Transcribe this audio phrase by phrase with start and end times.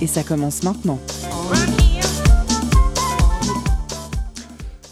[0.00, 0.98] Et ça commence maintenant.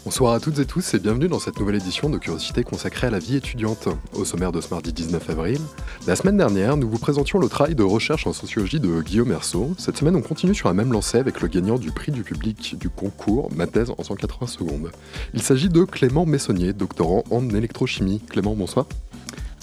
[0.03, 3.09] Bonsoir à toutes et tous et bienvenue dans cette nouvelle édition de Curiosité consacrée à
[3.09, 3.87] la vie étudiante.
[4.13, 5.59] Au sommaire de ce mardi 19 avril,
[6.07, 9.73] la semaine dernière, nous vous présentions le travail de recherche en sociologie de Guillaume Merceau.
[9.77, 12.77] Cette semaine, on continue sur la même lancée avec le gagnant du prix du public
[12.79, 14.91] du concours, ma thèse en 180 secondes.
[15.33, 18.21] Il s'agit de Clément Messonnier, doctorant en électrochimie.
[18.29, 18.85] Clément, bonsoir.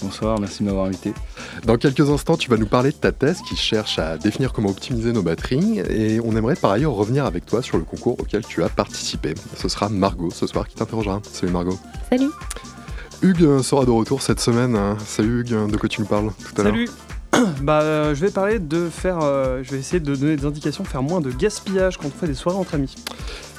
[0.01, 1.13] Bonsoir, merci de m'avoir invité.
[1.65, 4.69] Dans quelques instants, tu vas nous parler de ta thèse qui cherche à définir comment
[4.69, 8.45] optimiser nos batteries et on aimerait par ailleurs revenir avec toi sur le concours auquel
[8.45, 9.33] tu as participé.
[9.57, 11.21] Ce sera Margot ce soir qui t'interrogera.
[11.31, 11.77] Salut Margot.
[12.09, 12.29] Salut.
[13.21, 14.77] Hugues sera de retour cette semaine.
[15.05, 16.73] Salut Hugues, de quoi tu nous parles tout à l'heure?
[16.73, 16.89] Salut
[17.61, 19.19] bah, euh, je vais parler de faire.
[19.21, 22.27] euh, je vais essayer de donner des indications, faire moins de gaspillage quand on fait
[22.27, 22.95] des soirées entre amis.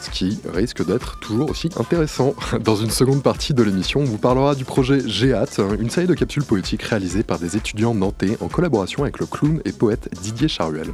[0.00, 2.34] ce qui risque d'être toujours aussi intéressant.
[2.60, 6.14] Dans une seconde partie de l'émission, on vous parlera du projet GEAT, une série de
[6.14, 10.48] capsules poétiques réalisées par des étudiants nantais en collaboration avec le clown et poète Didier
[10.48, 10.88] Charuel.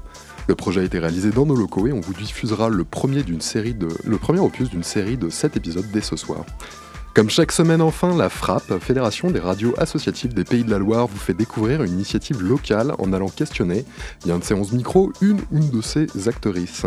[0.48, 3.40] Le projet a été réalisé dans nos locaux et on vous diffusera le premier, d'une
[3.40, 6.44] série de, le premier opus d'une série de 7 épisodes dès ce soir.
[7.12, 11.08] Comme chaque semaine enfin, la FRAP, Fédération des radios associatives des Pays de la Loire,
[11.08, 13.84] vous fait découvrir une initiative locale en allant questionner,
[14.24, 16.86] via un de ses 11 micros, une ou une de ses actrices.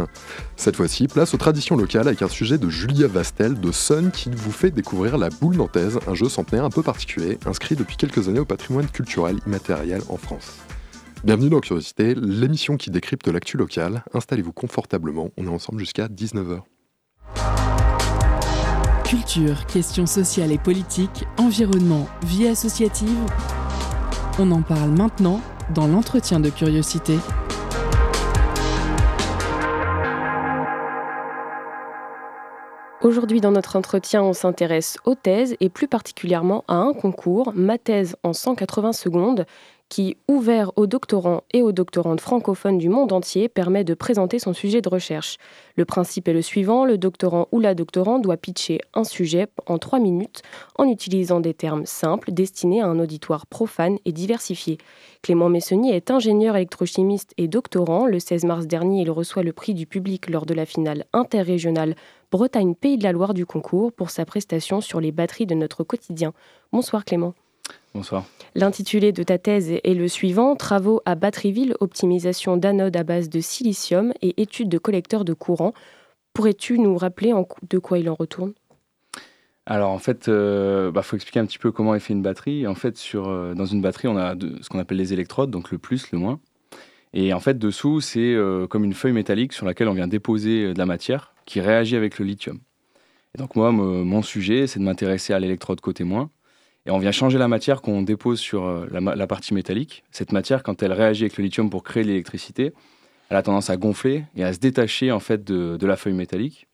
[0.56, 4.30] Cette fois-ci, place aux traditions locales avec un sujet de Julia Vastel de Sun qui
[4.34, 8.30] vous fait découvrir la boule nantaise, un jeu centenaire un peu particulier, inscrit depuis quelques
[8.30, 10.54] années au patrimoine culturel immatériel en France.
[11.26, 14.06] Bienvenue dans Curiosité, l'émission qui décrypte l'actu locale.
[14.14, 16.62] Installez-vous confortablement, on est ensemble jusqu'à 19h.
[19.14, 23.16] Culture, questions sociales et politiques, environnement, vie associative.
[24.40, 25.40] On en parle maintenant
[25.76, 27.14] dans l'entretien de curiosité.
[33.04, 37.78] Aujourd'hui, dans notre entretien, on s'intéresse aux thèses et plus particulièrement à un concours, ma
[37.78, 39.46] thèse en 180 secondes,
[39.90, 44.54] qui, ouvert aux doctorants et aux doctorantes francophones du monde entier, permet de présenter son
[44.54, 45.38] sujet de recherche.
[45.76, 49.78] Le principe est le suivant, le doctorant ou la doctorante doit pitcher un sujet en
[49.78, 50.42] trois minutes
[50.78, 54.78] en utilisant des termes simples destinés à un auditoire profane et diversifié.
[55.22, 58.06] Clément Messonnier est ingénieur électrochimiste et doctorant.
[58.06, 61.96] Le 16 mars dernier, il reçoit le prix du public lors de la finale interrégionale
[62.32, 66.34] Bretagne-Pays de la Loire du concours pour sa prestation sur les batteries de notre quotidien.
[66.72, 67.36] Bonsoir Clément.
[67.94, 68.26] Bonsoir.
[68.56, 73.40] L'intitulé de ta thèse est le suivant Travaux à Batteryville, optimisation d'anodes à base de
[73.40, 75.74] silicium et études de collecteurs de courant.
[76.34, 78.54] Pourrais-tu nous rappeler en- de quoi il en retourne?
[79.66, 82.68] Alors en fait, il faut expliquer un petit peu comment est fait une batterie.
[82.68, 85.52] En fait, sur, euh, dans une batterie, on a de- ce qu'on appelle les électrodes,
[85.52, 86.40] donc le plus, le moins.
[87.14, 90.64] Et en fait, dessous, c'est euh, comme une feuille métallique sur laquelle on vient déposer
[90.66, 92.60] euh, de la matière qui réagit avec le lithium.
[93.36, 96.30] Et donc moi, me- mon sujet, c'est de m'intéresser à l'électrode côté moins.
[96.86, 100.04] Et on vient changer la matière qu'on dépose sur euh, la, partie métallique.
[100.12, 102.74] Cette matière, quand elle réagit avec le lithium pour créer l'électricité,
[103.30, 106.68] elle a tendance à gonfler et à se détacher en fait de, la feuille métallique.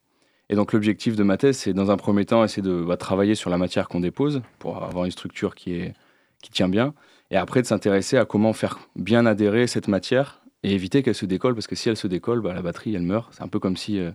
[0.50, 3.36] Et donc l'objectif de ma thèse, c'est dans un premier temps essayer de bah, travailler
[3.36, 5.94] sur la matière qu'on dépose pour avoir une structure qui, est,
[6.42, 6.96] qui tient bien.
[7.30, 11.28] Et après de s'intéresser à comment faire bien adhérer cette matière et éviter qu'elle se
[11.28, 13.32] décolle, parce que si elle se décolle, bah, la batterie, elle meurt.
[13.32, 14.12] C'est un peu comme si euh,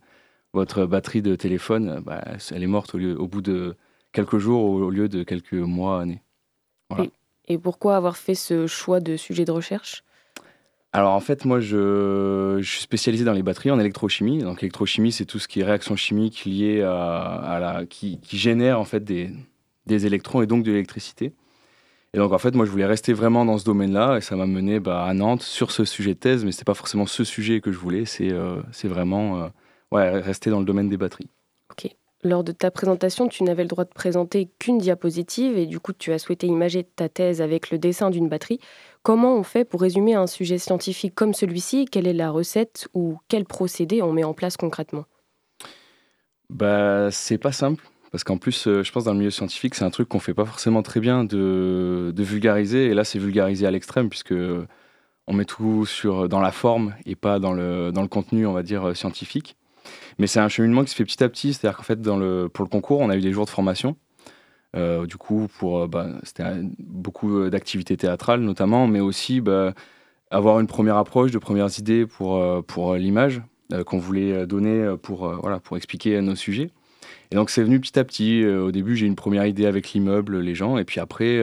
[0.52, 3.76] votre batterie de téléphone, bah, elle est morte au bout de
[4.14, 6.22] quelques jours au lieu de quelques mois, années.
[6.88, 7.10] Voilà.
[7.46, 10.02] Et pourquoi avoir fait ce choix de sujet de recherche?
[10.92, 14.38] Alors en fait, moi, je, je suis spécialisé dans les batteries en électrochimie.
[14.38, 18.38] Donc l'électrochimie, c'est tout ce qui est réaction chimique liée à, à la, qui, qui
[18.38, 19.30] génère en fait des,
[19.86, 21.32] des électrons et donc de l'électricité.
[22.14, 24.46] Et donc en fait, moi, je voulais rester vraiment dans ce domaine-là et ça m'a
[24.46, 27.60] mené bah, à Nantes sur ce sujet de thèse, mais c'était pas forcément ce sujet
[27.60, 28.04] que je voulais.
[28.04, 29.48] C'est euh, c'est vraiment euh,
[29.90, 31.28] ouais, rester dans le domaine des batteries.
[32.24, 35.92] Lors de ta présentation, tu n'avais le droit de présenter qu'une diapositive et du coup,
[35.92, 38.60] tu as souhaité imager ta thèse avec le dessin d'une batterie.
[39.02, 41.84] Comment on fait pour résumer un sujet scientifique comme celui-ci?
[41.84, 45.04] Quelle est la recette ou quel procédé on met en place concrètement?
[46.48, 47.84] Bah, c'est pas simple.
[48.10, 50.34] Parce qu'en plus, euh, je pense dans le milieu scientifique, c'est un truc qu'on fait
[50.34, 52.86] pas forcément très bien de, de vulgariser.
[52.86, 54.66] Et là, c'est vulgarisé à l'extrême, puisque euh,
[55.26, 58.52] on met tout sur, dans la forme et pas dans le, dans le contenu, on
[58.52, 59.56] va dire, euh, scientifique.
[60.18, 61.54] Mais c'est un cheminement qui se fait petit à petit.
[61.54, 63.96] C'est-à-dire qu'en fait, pour le concours, on a eu des jours de formation.
[64.76, 66.44] Euh, du coup, pour, euh, bah, c'était
[66.78, 69.72] beaucoup euh, d'activités théâtrales notamment, mais aussi bah,
[70.30, 73.42] avoir une première approche, de premières idées pour, pour l'image.
[73.86, 76.70] qu'on voulait donner pour, voilà, pour expliquer nos sujets.
[77.30, 78.44] Et donc c'est venu petit à petit.
[78.44, 81.40] au début, j'ai une première idée avec l'immeuble, les gens, et puis après,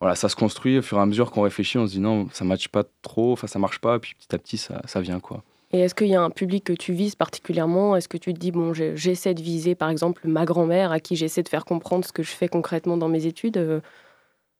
[0.00, 1.78] voilà, ça se construit au fur et à mesure qu'on réfléchit.
[1.78, 4.34] On se dit non, ça matche pas trop, enfin ça marche pas, et puis petit
[4.34, 5.42] à petit, ça, ça vient quoi.
[5.72, 7.96] Et est-ce qu'il y a un public que tu vises particulièrement?
[7.96, 11.16] Est-ce que tu te dis, bon, j'essaie de viser par exemple ma grand-mère à qui
[11.16, 13.80] j'essaie de faire comprendre ce que je fais concrètement dans mes études euh?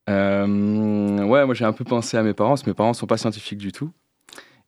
[0.08, 3.18] Euh, Ouais, moi j'ai un peu pensé à mes parents, mes parents ne sont pas
[3.18, 3.90] scientifiques du tout.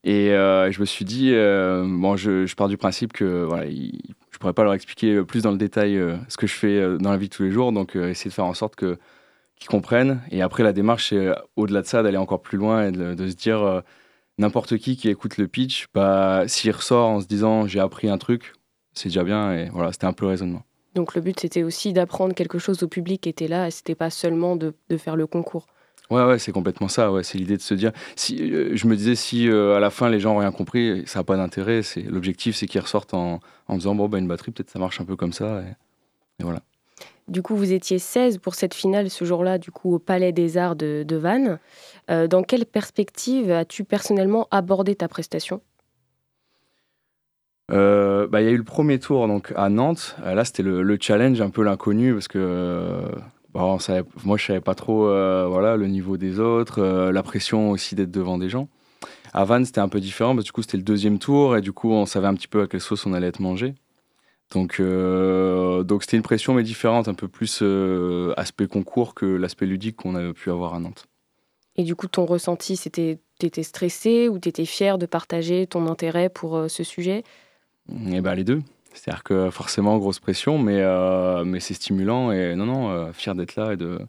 [0.03, 4.37] Et euh, je me suis dit, bon, je, pars du principe que voilà, je ne
[4.39, 5.99] pourrais pas leur expliquer plus dans le détail
[6.29, 8.45] ce que je fais dans la vie de tous les jours, donc essayer de faire
[8.45, 10.21] en sorte qu'ils comprennent.
[10.29, 13.35] Et après, la démarche, c'est au-delà de ça, d'aller encore plus loin et de se
[13.35, 13.81] dire
[14.37, 18.17] n'importe qui qui écoute le pitch, bah, s'il ressort en se disant j'ai appris un
[18.17, 18.53] truc,
[18.93, 19.53] c'est déjà bien.
[19.53, 20.63] Et voilà, c'était un peu le raisonnement.
[20.93, 23.95] Donc le but, c'était aussi d'apprendre quelque chose au public qui était là, et c'était
[23.95, 25.67] pas seulement de, de, faire le concours.
[26.09, 27.11] Ouais, ouais, c'est complètement ça.
[27.11, 27.91] Ouais, c'est l'idée de se dire.
[28.15, 31.03] Si, euh, je me disais, si euh, à la fin les gens n'ont rien compris,
[31.05, 31.83] ça n'a pas d'intérêt.
[31.83, 35.01] C'est l'objectif, c'est qu'ils ressortent en, en disant bon, bah, une batterie, peut-être ça marche
[35.01, 35.63] un peu comme ça.
[36.39, 36.61] et voilà.
[37.27, 40.57] Du coup, vous étiez 16 pour cette finale ce jour-là, du coup, au Palais des
[40.57, 41.59] Arts de, Vannes.
[42.11, 45.61] Euh, dans quelle perspective as-tu personnellement abordé ta prestation?
[47.71, 50.15] Euh, bah, il y a eu le premier tour donc à Nantes.
[50.23, 53.01] Euh, là, c'était le, challenge, un peu l'inconnu, parce que
[53.55, 58.11] moi, je ne savais pas trop voilà, le niveau des autres, la pression aussi d'être
[58.11, 58.67] devant des gens.
[59.33, 61.61] À Vannes, c'était un peu différent, parce que du coup, c'était le deuxième tour, et
[61.61, 63.73] du coup, on savait un petit peu à quelle sauce on allait être mangé.
[64.51, 69.25] Donc, euh, donc c'était une pression, mais différente, un peu plus euh, aspect concours que
[69.25, 71.07] l'aspect ludique qu'on a pu avoir à Nantes.
[71.75, 76.29] Et du coup, ton ressenti, c'était, t'étais stressé ou t'étais fier de partager ton intérêt
[76.29, 77.23] pour euh, ce sujet?
[78.11, 78.61] Eh ben les deux.
[78.93, 80.81] C'est-à-dire que forcément grosse pression, mais
[81.43, 83.99] mais c'est stimulant et non non, fier d'être là et de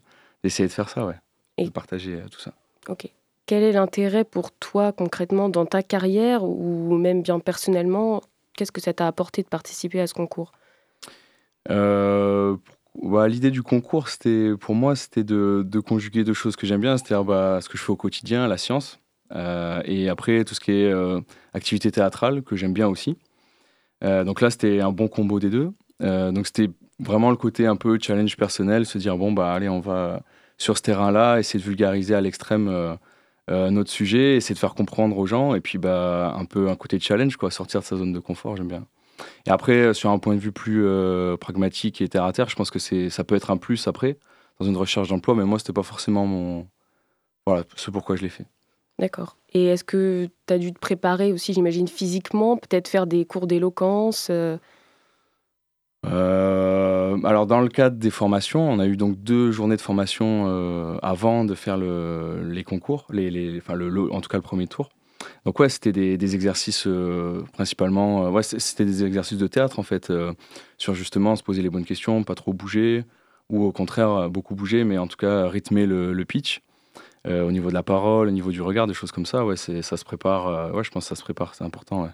[0.43, 1.15] d'essayer de faire ça, ouais,
[1.57, 2.53] et de partager tout ça.
[2.87, 3.09] Ok.
[3.45, 8.21] Quel est l'intérêt pour toi concrètement dans ta carrière ou même bien personnellement
[8.57, 10.51] Qu'est-ce que ça t'a apporté de participer à ce concours?
[11.69, 12.57] Euh,
[13.03, 16.97] bah, L'idée du concours, c'était pour moi, c'était de, conjuguer deux choses que j'aime bien,
[16.97, 18.99] c'est-à-dire bah, ce que je fais au quotidien, la science,
[19.35, 21.21] euh, et après tout ce qui est euh,
[21.53, 23.15] activité théâtrale, que j'aime bien aussi.
[24.01, 25.71] donc là, c'était un bon combo des deux.
[25.99, 29.81] donc c'était vraiment le côté un peu challenge personnel, se dire, bon, bah allez, on
[29.81, 30.23] va
[30.57, 32.97] sur ce terrain-là, essayer de vulgariser à l'extrême
[33.49, 36.75] euh, notre sujet, essayer de faire comprendre aux gens, et puis bah, un peu un
[36.75, 38.85] côté challenge, quoi, sortir de sa zone de confort, j'aime bien.
[39.45, 42.49] Et après, euh, sur un point de vue plus euh, pragmatique et terre à terre,
[42.49, 44.17] je pense que ça peut être un plus après,
[44.59, 46.67] dans une recherche d'emploi, mais moi, c'était pas forcément mon.
[47.45, 48.45] Voilà, ce pourquoi je l'ai fait.
[48.99, 49.37] D'accord.
[49.53, 53.47] Et est-ce que tu as dû te préparer aussi, j'imagine, physiquement, peut-être faire des cours
[53.47, 54.29] d'éloquence
[56.03, 60.97] alors dans le cadre des formations, on a eu donc deux journées de formation euh,
[61.01, 64.89] avant de faire les concours, enfin le, en tout cas le premier tour.
[65.45, 70.11] Donc ouais, c'était des, exercices euh, principalement, ouais, c'était des exercices de théâtre en fait,
[70.77, 73.03] sur justement se poser les bonnes questions, pas trop bouger,
[73.49, 76.61] ou au contraire beaucoup bouger, mais en tout cas rythmer le, pitch.
[77.25, 79.97] au niveau de la parole, au niveau du regard, des choses comme ça, ouais, ça
[79.97, 80.73] se prépare.
[80.73, 82.09] ouais, je pense que ça se prépare, c'est important.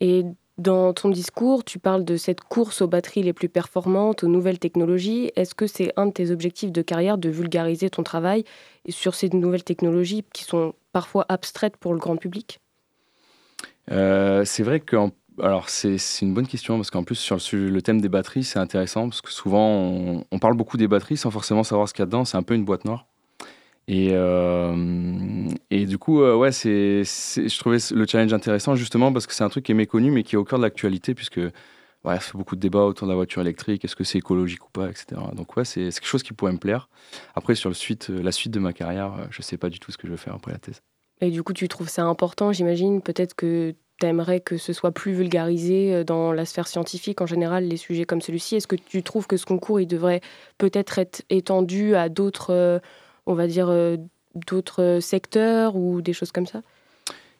[0.00, 0.24] Et
[0.58, 4.58] dans ton discours, tu parles de cette course aux batteries les plus performantes, aux nouvelles
[4.58, 5.30] technologies.
[5.36, 8.44] Est-ce que c'est un de tes objectifs de carrière de vulgariser ton travail
[8.88, 12.58] sur ces nouvelles technologies qui sont parfois abstraites pour le grand public?
[13.90, 14.96] Euh, C'est vrai que
[15.42, 19.10] alors c'est une bonne question parce qu'en plus sur le, thème des batteries c'est intéressant
[19.10, 22.04] parce que souvent on, on, parle beaucoup des batteries sans forcément savoir ce qu'il y
[22.04, 22.24] a dedans.
[22.24, 23.06] C'est un peu une boîte noire.
[23.88, 29.26] Et, euh, et du coup, euh, ouais, c'est, je trouvais le challenge intéressant justement parce
[29.26, 31.40] que c'est un truc qui est méconnu mais qui est au cœur de l'actualité puisque
[32.04, 34.70] ouais, fait beaucoup de débats autour de la voiture électrique, est-ce que c'est écologique ou
[34.70, 35.20] pas, etc.
[35.34, 36.88] Donc ouais, c'est, quelque chose qui pourrait me plaire.
[37.36, 39.98] Après, sur le suite, la suite de ma carrière, je sais pas du tout ce
[39.98, 40.82] que je vais faire après la thèse.
[41.20, 44.92] Et du coup, tu trouves ça important, j'imagine, peut-être que tu aimerais que ce soit
[44.92, 48.56] plus vulgarisé euh, dans la sphère scientifique en général, les sujets comme celui-ci.
[48.56, 50.20] Est-ce que tu trouves que ce concours, il devrait
[50.58, 52.80] peut-être être étendu à d'autres
[53.26, 53.96] on va dire, euh,
[54.34, 56.62] d'autres secteurs ou des choses comme ça?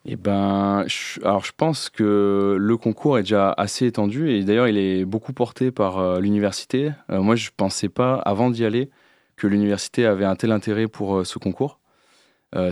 [0.04, 4.68] Eh ben, je, alors je pense que le concours est déjà assez étendu et d'ailleurs
[4.68, 6.92] il est beaucoup porté par euh, l'université.
[7.10, 8.90] Euh, moi je pensais pas avant d'y aller
[9.36, 11.78] que l'université avait un tel intérêt pour ce concours.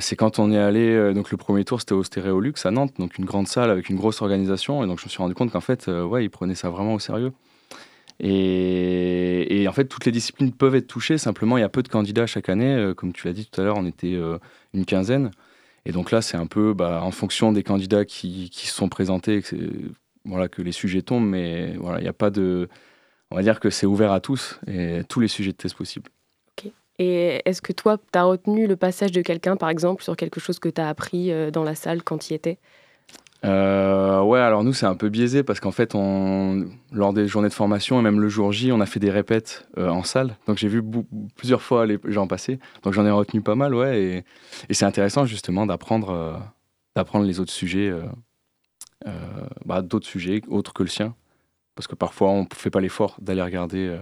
[0.00, 3.18] c'est quand on est allé, donc le premier tour c'était au Stéréolux à Nantes, donc
[3.18, 5.60] une grande salle avec une grosse organisation et donc je me suis rendu compte qu'en
[5.60, 7.32] fait ouais ils prenaient ça vraiment au sérieux.
[8.20, 11.18] Et, en fait, toutes les disciplines peuvent être touchées.
[11.18, 12.74] Simplement, il y a peu de candidats chaque année.
[12.74, 14.38] Euh, comme tu l'as dit tout à l'heure, on était euh,
[14.72, 15.30] une quinzaine.
[15.84, 19.42] Et donc là, c'est un peu bah, en fonction des candidats qui, se sont présentés
[19.42, 19.56] que,
[20.24, 21.28] voilà, que les sujets tombent.
[21.28, 22.68] Mais voilà, il n'y a pas de.
[23.30, 26.08] On va dire que c'est ouvert à tous et tous les sujets de test possibles.
[26.56, 26.70] Ok.
[27.00, 30.40] Et est-ce que toi, tu as retenu le passage de quelqu'un, par exemple, sur quelque
[30.40, 32.58] chose que tu as appris euh, dans la salle quand tu y étais?
[33.44, 37.48] Euh, ouais, alors nous, c'est un peu biaisé parce qu'en fait, on, lors des journées
[37.48, 40.36] de formation et même le jour J, on a fait des répètes euh, en salle.
[40.46, 40.82] Donc j'ai vu
[41.36, 42.58] plusieurs fois les gens passer.
[42.82, 44.02] Donc j'en ai retenu pas mal, ouais.
[44.02, 44.24] Et,
[44.68, 46.36] et c'est intéressant justement d'apprendre euh,
[46.96, 47.92] d'apprendre les autres sujets,
[49.66, 51.14] bah, d'autres sujets autres que le sien.
[51.74, 53.98] Parce que parfois, on ne fait pas l'effort d'aller regarder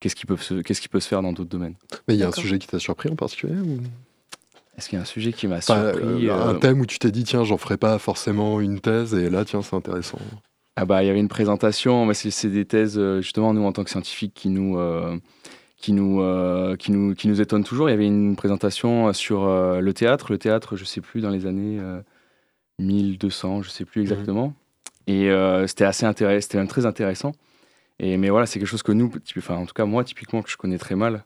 [0.00, 1.74] qu'est-ce qui, peut se, qu'est-ce qui peut se faire dans d'autres domaines.
[2.08, 3.54] Mais il y a un sujet qui t'a surpris en particulier
[4.76, 7.10] est-ce qu'il y a un sujet qui m'a surpris Un euh, thème où tu t'es
[7.10, 10.18] dit, tiens, j'en ferai pas forcément une thèse, et là, tiens, c'est intéressant.
[10.76, 13.72] Ah bah, il y avait une présentation, mais c'est des thèses, euh, justement, nous, en
[13.72, 15.16] tant que scientifiques, qui nous, euh,
[15.78, 16.22] qui nous,
[16.78, 17.88] qui nous, qui nous étonnent toujours.
[17.88, 20.30] Il y avait une présentation sur le théâtre.
[20.30, 21.80] Le théâtre, je sais plus, dans les années
[22.78, 24.10] 1200, je sais plus mhm.
[24.10, 24.54] exactement.
[25.06, 25.30] Et
[25.66, 27.32] c'était assez intéressant, c'était même très intéressant.
[27.98, 30.50] Et, mais voilà, c'est quelque chose que nous, enfin, en tout cas, moi, typiquement, que
[30.50, 31.24] je connais très mal.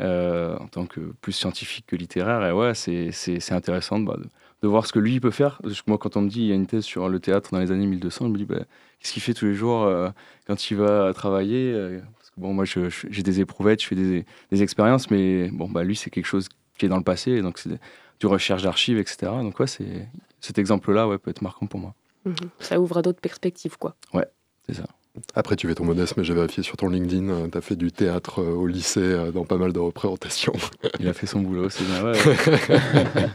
[0.00, 2.42] Euh, en tant que plus scientifique que littéraire.
[2.46, 4.24] Et ouais, c'est intéressant bah, de,
[4.62, 5.60] de, voir ce que lui peut faire.
[5.86, 7.72] moi, quand on me dit il y a une thèse sur le théâtre dans les
[7.72, 8.60] années 1200, je me dis bah,
[8.98, 10.08] qu'est-ce qu'il fait tous les jours euh,
[10.46, 14.24] quand il va travailler euh, Parce que bon, moi, j'ai des éprouvettes, je fais des,
[14.50, 17.58] des expériences, mais bon, bah, lui, c'est quelque chose qui est dans le passé, donc
[17.58, 17.78] c'est
[18.18, 19.30] du recherche d'archives, etc.
[19.42, 21.94] Donc ouais, cet exemple-là ouais, peut être marquant pour moi.
[22.24, 22.34] Mhm.
[22.60, 23.94] Ça ouvre à d'autres perspectives, quoi.
[24.14, 24.26] Ouais,
[24.66, 24.86] c'est ça.
[25.34, 27.76] Après, tu fais ton modeste, mais j'ai vérifié sur ton LinkedIn, euh, tu as fait
[27.76, 30.54] du théâtre euh, au lycée euh, dans pas mal de représentations.
[31.00, 32.02] Il a fait son boulot, c'est bien.
[32.02, 32.18] Ouais.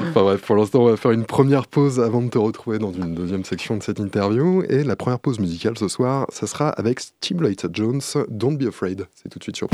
[0.00, 2.92] enfin bref, pour l'instant, on va faire une première pause avant de te retrouver dans
[2.92, 4.64] une deuxième section de cette interview.
[4.68, 9.06] Et la première pause musicale ce soir, ça sera avec Stimulated Jones, Don't Be Afraid.
[9.14, 9.68] C'est tout de suite sur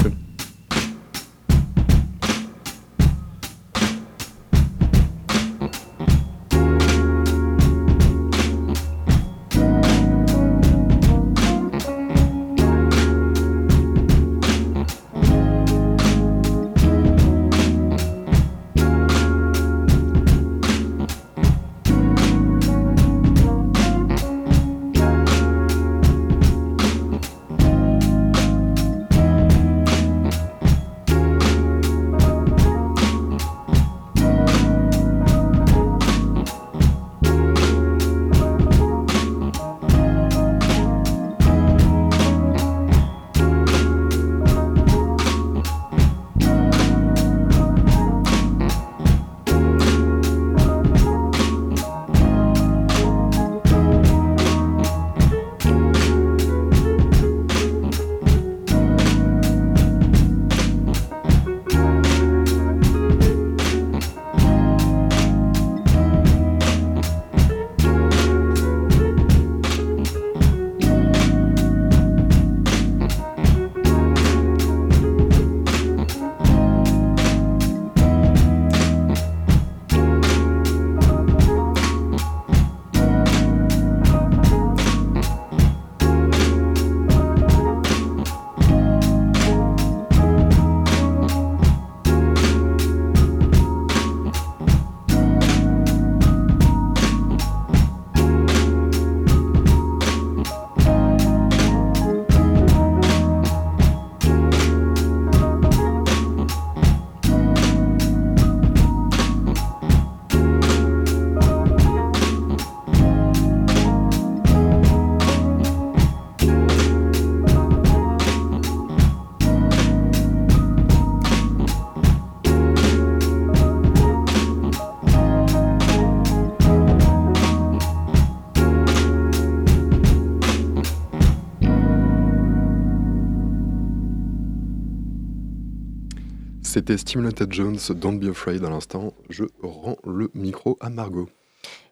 [136.82, 139.12] C'était Stimulated Jones, Don't Be Afraid à l'instant.
[139.30, 141.28] Je rends le micro à Margot.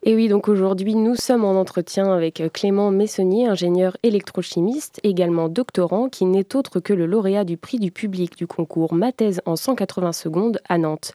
[0.03, 6.09] Et oui, donc aujourd'hui, nous sommes en entretien avec Clément Messonnier, ingénieur électrochimiste, également doctorant,
[6.09, 9.55] qui n'est autre que le lauréat du prix du public du concours Ma thèse en
[9.55, 11.13] 180 secondes à Nantes.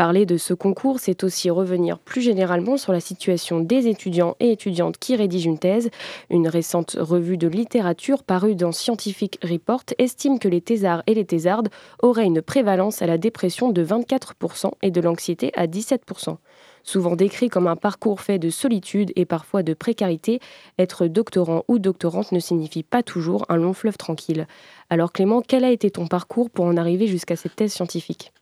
[0.00, 4.50] Parler de ce concours, c'est aussi revenir plus généralement sur la situation des étudiants et
[4.50, 5.90] étudiantes qui rédigent une thèse.
[6.30, 11.26] Une récente revue de littérature parue dans Scientific Report estime que les thésards et les
[11.26, 11.68] thésardes
[12.02, 16.38] auraient une prévalence à la dépression de 24% et de l'anxiété à 17%.
[16.82, 20.40] Souvent décrit comme un parcours fait de solitude et parfois de précarité,
[20.78, 24.46] être doctorant ou doctorante ne signifie pas toujours un long fleuve tranquille.
[24.88, 28.32] Alors Clément, quel a été ton parcours pour en arriver jusqu'à cette thèse scientifique?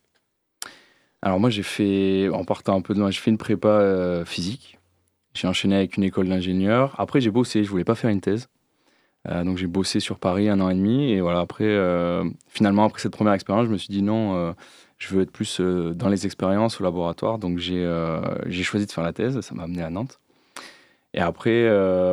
[1.22, 4.25] Alors moi j'ai fait, en partant un peu de loin, j'ai fait une prépa euh,
[4.25, 4.78] physique.
[5.34, 6.94] J'ai enchaîné avec une école d'ingénieur.
[6.98, 8.48] Après j'ai bossé, je voulais pas faire une thèse.
[9.28, 12.84] Euh, donc j'ai bossé sur Paris un an et demi et voilà après euh, finalement
[12.84, 14.54] après cette première expérience je me suis dit non
[14.96, 17.38] je veux être plus dans les expériences au laboratoire.
[17.38, 20.20] Donc j'ai choisi de faire la thèse, ça m'a amené à Nantes.
[21.14, 21.64] Et après,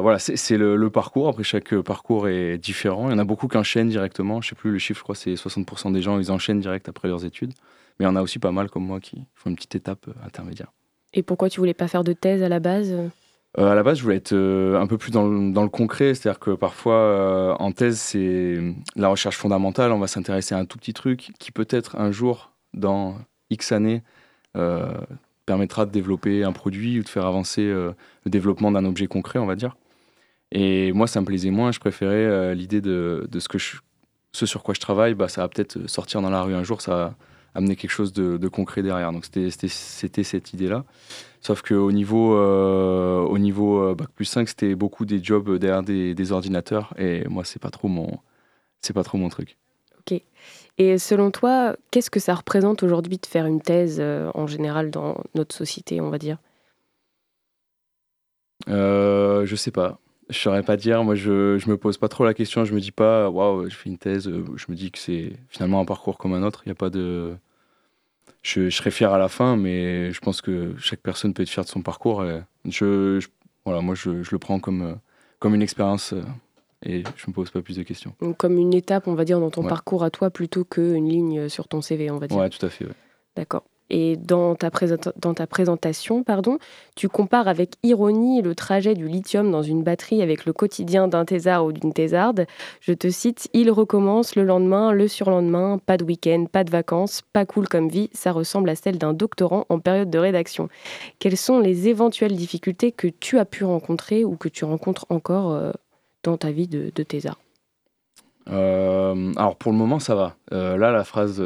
[0.01, 1.27] voilà, c'est le, parcours.
[1.27, 3.09] Après, chaque parcours est différent.
[3.09, 4.41] Il y en a beaucoup qui enchaînent directement.
[4.41, 7.07] Je sais plus le chiffre, je crois, c'est 60% des gens, ils enchaînent direct après
[7.07, 7.53] leurs études.
[7.99, 10.07] Mais il y en a aussi pas mal comme moi qui font une petite étape
[10.07, 10.71] euh, intermédiaire.
[11.13, 13.99] Et pourquoi tu voulais pas faire de thèse à la base euh, À la base,
[13.99, 16.13] je voulais être un peu plus dans le, dans le concret.
[16.13, 18.57] C'est-à-dire que parfois, en thèse, c'est
[18.97, 19.93] la recherche fondamentale.
[19.93, 23.15] On va s'intéresser à un tout petit truc qui peut-être un jour, dans
[23.49, 24.03] X années,
[25.45, 27.91] permettra de développer un produit ou de faire avancer euh,
[28.25, 29.75] le développement d'un objet concret, on va dire.
[30.51, 31.71] Et moi, ça me plaisait moins.
[31.71, 33.77] Je préférais euh, l'idée de, de, ce, que je,
[34.31, 35.13] ce sur quoi je travaille.
[35.13, 37.15] Bah, ça va peut-être sortir dans la rue un jour, ça
[37.55, 39.11] amener quelque chose de, de concret derrière.
[39.11, 40.85] Donc c'était cette idée-là.
[41.41, 46.13] Sauf qu'au niveau, euh, au niveau Bac plus 5, c'était beaucoup des jobs derrière des,
[46.13, 46.93] des ordinateurs.
[46.97, 48.19] Et moi, c'est pas trop mon,
[48.81, 49.57] c'est pas trop mon truc.
[49.99, 50.21] Ok.
[50.77, 54.91] Et selon toi, qu'est-ce que ça représente aujourd'hui de faire une thèse euh, en général
[54.91, 56.37] dans notre société, on va dire?
[58.69, 59.99] Euh, Je sais pas.
[60.29, 61.03] Je saurais pas dire.
[61.03, 62.65] Moi, je, je me pose pas trop la question.
[62.65, 64.27] Je me dis pas, waouh, je fais une thèse.
[64.27, 66.63] Je me dis que c'est finalement un parcours comme un autre.
[66.65, 67.35] Il n'y a pas de.
[68.45, 71.49] Je, je, serais fier à la fin, mais je pense que chaque personne peut être
[71.49, 72.23] fière de son parcours.
[72.65, 73.19] je,
[73.65, 74.99] voilà, moi, je, le prends comme,
[75.39, 76.21] comme une expérience euh,
[76.83, 78.13] et je me pose pas plus de questions.
[78.37, 81.67] comme une étape, on va dire, dans ton parcours à toi plutôt qu'une ligne sur
[81.67, 82.37] ton CV, on va dire.
[82.37, 82.85] Ouais, tout à fait.
[83.35, 83.63] D'accord.
[83.89, 86.57] Et dans ta, présentation, pardon,
[86.95, 91.23] tu compares avec ironie le trajet du lithium dans une batterie avec le quotidien d'un
[91.23, 92.47] thésard ou d'une thésarde.
[92.81, 97.21] Je te cite, il recommence le lendemain, le surlendemain, pas de week-end, pas de vacances,
[97.31, 100.67] pas cool comme vie, ça ressemble à celle d'un doctorant en période de rédaction.
[101.19, 105.53] Quelles sont les éventuelles difficultés que tu as pu rencontrer ou que tu rencontres encore
[105.53, 105.71] euh,
[106.23, 107.39] dans ta vie de, de thésard?
[108.49, 110.35] Euh, Alors pour le moment, ça va.
[110.51, 111.43] Euh, là, la phrase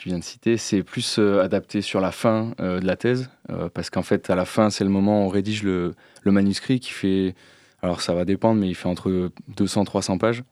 [0.00, 3.28] tu viens de citer, c'est plus adapté sur la fin de la thèse,
[3.74, 6.90] parce qu'en fait, à la fin, c'est le moment où on rédige le, manuscrit qui
[6.90, 7.34] fait,
[7.82, 10.42] alors ça va dépendre, mais il fait entre 200-300 pages.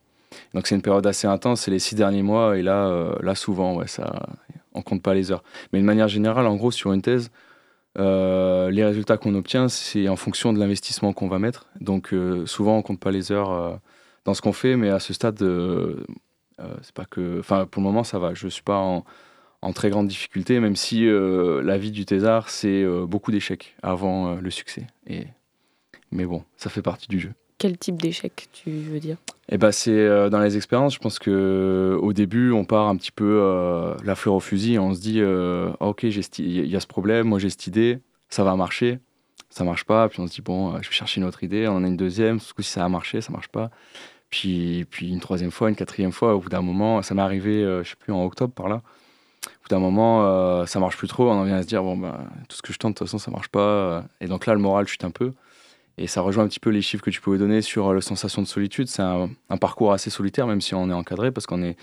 [0.53, 3.75] Donc c'est une période assez intense, c'est les six derniers mois, et là, là souvent,
[3.77, 4.29] ouais, ça,
[4.75, 5.43] on compte pas les heures.
[5.73, 7.31] Mais de manière générale, en gros, sur une thèse,
[7.99, 11.67] euh, les résultats qu'on obtient, c'est en fonction de l'investissement qu'on va mettre.
[11.81, 13.75] Donc euh, souvent, on compte pas les heures euh,
[14.25, 15.43] dans ce qu'on fait, mais à ce stade,
[16.83, 17.39] c'est pas que.
[17.41, 18.35] Enfin, pour le moment, ça va.
[18.35, 19.05] Je suis pas en,
[19.63, 24.51] en très grande difficulté, même si la vie du thésard, c'est beaucoup d'échecs avant le
[24.51, 24.87] succès.
[25.07, 25.27] Et...
[26.11, 27.33] Mais bon, ça fait partie du jeu.
[27.59, 29.17] Quel type d'échec tu veux dire?
[29.49, 30.95] Eh ben, c'est euh, dans les expériences.
[30.95, 34.41] Je pense que euh, au début, on part un petit peu euh, la fleur au
[34.41, 34.79] fusil.
[34.79, 38.45] On se dit, ah, ok, il y a ce problème, moi j'ai cette idée, ça
[38.45, 39.01] va marcher.
[39.51, 40.09] Ça marche pas.
[40.09, 41.67] Puis on se dit, bon, je vais chercher une autre idée.
[41.67, 42.39] On en a une deuxième.
[42.39, 43.71] Ce coup-ci, ça a marché, ça marche pas.
[44.31, 46.37] Puis, puis une troisième fois, une quatrième fois.
[46.37, 48.83] Au bout d'un moment, ça m'est arrivé, je sais plus, en octobre par là.
[49.61, 51.29] Au bout d'un moment, ça marche plus trop.
[51.29, 52.17] On en vient à se dire, bon, ben,
[52.49, 54.05] tout ce que je tente, de toute façon, ça marche pas.
[54.21, 55.33] Et donc là, le moral chute un peu.
[55.99, 58.01] Et ça rejoint un petit peu les chiffres que tu pouvais donner sur euh, la
[58.01, 58.87] sensation de solitude.
[58.87, 59.29] C'est un,
[59.61, 61.77] parcours assez solitaire, même si on est encadré, parce qu'on est,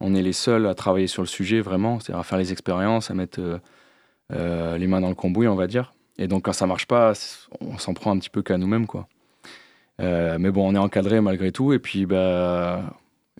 [0.00, 3.10] on est les seuls à travailler sur le sujet vraiment, c'est-à-dire à faire les expériences,
[3.10, 3.58] à mettre euh,
[4.32, 5.92] euh, les mains dans le cambouis, on va dire.
[6.16, 7.12] Et donc quand ça marche pas,
[7.60, 9.08] on s'en prend un petit peu qu'à nous-mêmes, quoi.
[9.98, 11.74] mais bon, on est encadré malgré tout.
[11.74, 12.82] Et puis, bah,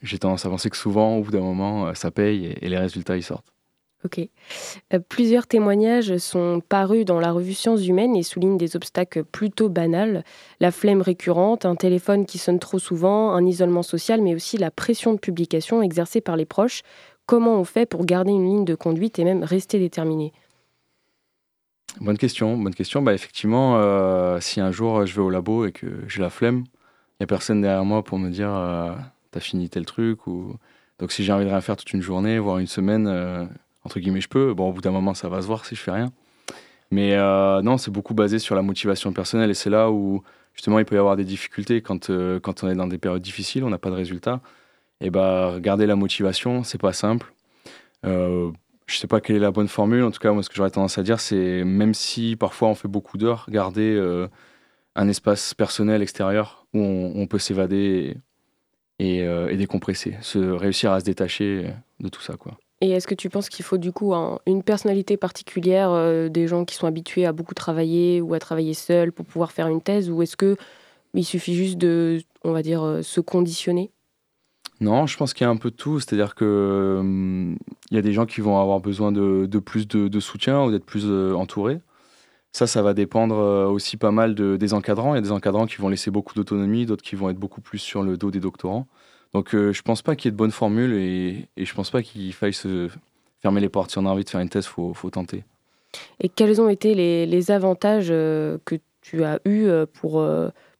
[0.02, 3.16] j'ai tendance à penser que souvent, au bout d'un moment, ça paye et les résultats
[3.16, 3.52] ils sortent.
[4.04, 4.18] Ok.
[4.94, 9.68] Euh, plusieurs témoignages sont parus dans la revue Sciences Humaines et soulignent des obstacles plutôt
[9.68, 10.24] banals.
[10.58, 14.70] La flemme récurrente, un téléphone qui sonne trop souvent, un isolement social, mais aussi la
[14.70, 16.82] pression de publication exercée par les proches.
[17.26, 20.32] Comment on fait pour garder une ligne de conduite et même rester déterminé?
[22.00, 23.02] Bonne question, bonne question.
[23.02, 26.64] Bah, effectivement, euh, si un jour je vais au labo et que j'ai la flemme,
[26.64, 28.92] il n'y a personne derrière moi pour me dire euh,
[29.30, 30.26] t'as fini tel truc.
[30.26, 30.56] Ou...
[30.98, 33.06] Donc si j'ai envie de rien faire toute une journée, voire une semaine
[33.90, 34.54] entre guillemets, je peux.
[34.54, 36.12] Bon, au bout d'un moment, ça va se voir si je fais rien.
[36.92, 40.22] Mais euh, non, c'est beaucoup basé sur la motivation personnelle et c'est là où
[40.54, 43.22] justement il peut y avoir des difficultés quand, euh, quand on est dans des périodes
[43.22, 44.40] difficiles, on n'a pas de résultats.
[45.00, 47.32] Et bah, garder la motivation, c'est pas simple.
[48.06, 48.52] Euh,
[48.86, 50.04] je sais pas quelle est la bonne formule.
[50.04, 52.76] En tout cas, moi, ce que j'aurais tendance à dire, c'est même si parfois on
[52.76, 54.28] fait beaucoup d'heures, garder euh,
[54.94, 58.16] un espace personnel extérieur où on, peut s'évader
[59.00, 62.56] et, et, décompresser, se réussir à se détacher de tout ça, quoi.
[62.80, 64.14] Et est-ce que tu penses qu'il faut du coup
[64.46, 68.72] une personnalité particulière, euh, des gens qui sont habitués à beaucoup travailler ou à travailler
[68.72, 70.56] seuls pour pouvoir faire une thèse, ou est-ce que
[71.12, 73.90] il suffit juste de, on va dire, euh, se conditionner?
[74.80, 76.00] Non, je pense qu'il y a un peu de tout.
[76.00, 77.58] C'est-à-dire que hum,
[77.90, 80.86] il y a des gens qui vont avoir besoin de, plus de, soutien ou d'être
[80.86, 81.80] plus euh, entourés.
[82.52, 83.36] Ça, ça va dépendre
[83.70, 85.14] aussi pas mal des encadrants.
[85.14, 87.60] Il y a des encadrants qui vont laisser beaucoup d'autonomie, d'autres qui vont être beaucoup
[87.60, 88.88] plus sur le dos des doctorants.
[89.32, 91.90] Donc euh, je pense pas qu'il y ait de bonnes formules et, et je pense
[91.90, 92.88] pas qu'il faille se
[93.40, 93.90] fermer les portes.
[93.90, 95.44] Si on a envie de faire une thèse, il faut, tenter.
[96.20, 100.22] Et quels ont été les, avantages euh, que tu as eu pour,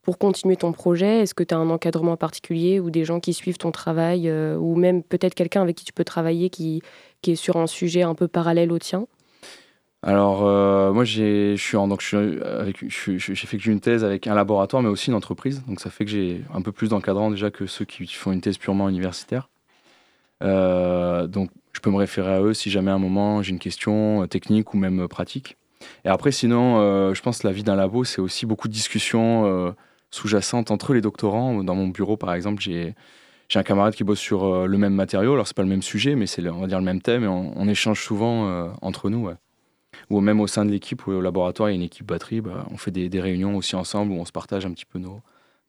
[0.02, 1.20] pour continuer ton projet?
[1.20, 4.76] Est-ce que tu as un encadrement particulier ou des gens qui suivent ton travail ou
[4.76, 6.82] même peut-être quelqu'un avec qui tu peux travailler qui
[7.26, 9.06] est sur un sujet un peu parallèle au tien?
[10.02, 15.62] Alors, euh, moi, j'ai, fait une thèse avec un laboratoire, mais aussi une entreprise.
[15.66, 18.40] Donc, ça fait que j'ai un peu plus d'encadrants déjà que ceux qui font une
[18.40, 19.50] thèse purement universitaire.
[20.42, 23.58] Euh, donc, je peux me référer à eux si jamais à un moment j'ai une
[23.58, 25.58] question euh, technique ou même pratique.
[26.04, 26.76] Et après, sinon,
[27.14, 29.74] je pense que la vie d'un labo, c'est aussi beaucoup de discussions
[30.10, 31.64] sous-jacentes entre les doctorants.
[31.64, 32.94] Dans mon bureau, par exemple, j'ai
[33.54, 35.32] un camarade qui bosse sur le même matériau.
[35.32, 37.24] Alors, c'est pas le même sujet, mais c'est, on va dire, le même thème.
[37.24, 39.30] Et on, échange souvent entre nous.
[40.08, 42.40] Ou même au sein de l'équipe ou au laboratoire, il y a une équipe batterie,
[42.40, 45.20] bah, on fait des, réunions aussi ensemble où on se partage un petit peu nos,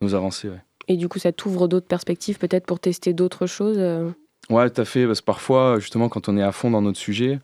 [0.02, 0.52] nos avancées.
[0.88, 4.10] Et du coup, ça t'ouvre d'autres perspectives peut-être pour tester d'autres choses euh?
[4.50, 5.06] Ouais, tout à fait.
[5.06, 7.40] Parce que parfois, justement, quand on est à fond dans notre sujet,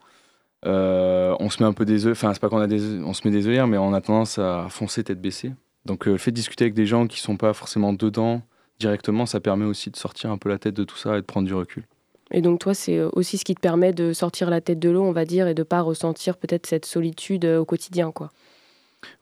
[0.66, 2.18] euh, on se met un peu des œufs.
[2.18, 4.40] Enfin, c'est pas qu'on a des, on se met des œillères, mais on a tendance
[4.40, 5.54] à foncer tête baissée.
[5.86, 8.42] Donc, euh, le fait de discuter avec des gens qui sont pas forcément dedans
[8.80, 11.26] directement, ça permet aussi de sortir un peu la tête de tout ça et de
[11.26, 11.84] prendre du recul.
[12.32, 14.90] Et donc toi, c'est euh, aussi ce qui te permet de sortir la tête de
[14.90, 18.32] l'eau, on va dire, et de pas ressentir peut-être cette solitude euh, au quotidien, quoi.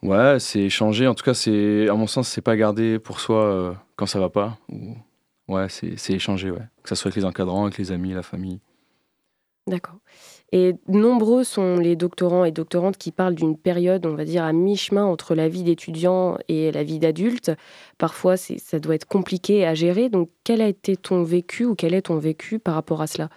[0.02, 1.08] Ouais, c'est échanger.
[1.08, 4.20] En tout cas, c'est à mon sens, c'est pas garder pour soi euh, quand ça
[4.20, 4.58] va pas.
[4.70, 4.96] Ou...
[5.48, 6.68] Ouais, c'est échanger, ouais.
[6.82, 8.60] Que ça soit avec les encadrants, avec les amis, la famille.
[9.68, 9.98] D'accord.
[10.52, 14.54] Et nombreux sont les doctorants et doctorantes qui parlent d'une période, on va dire, à
[14.54, 17.52] mi-chemin entre la vie d'étudiant et la vie d'adulte.
[17.98, 20.10] Parfois, ça doit être compliqué à gérer.
[20.10, 23.30] Donc, quel a été ton vécu ou quel est ton vécu par rapport à cela?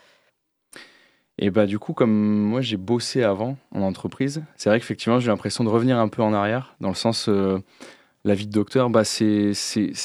[1.39, 5.29] Et bah du coup, comme moi j'ai bossé avant en entreprise, c'est vrai qu'effectivement j'ai
[5.29, 7.61] l'impression de revenir un peu en arrière, dans le sens, euh,
[8.25, 9.55] la vie de docteur, bah, c'est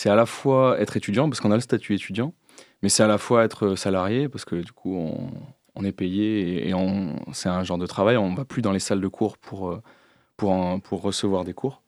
[0.06, 2.36] à la fois être étudiant, parce qu'on a le statut étudiant,
[2.84, 5.32] mais c'est à la fois être salarié, parce que du coup on,
[5.76, 6.74] on est payé et,
[7.32, 8.18] c'est un genre de travail.
[8.18, 9.82] On ne va plus dans les salles de cours pour, euh,
[10.38, 11.82] pour, pour recevoir des cours.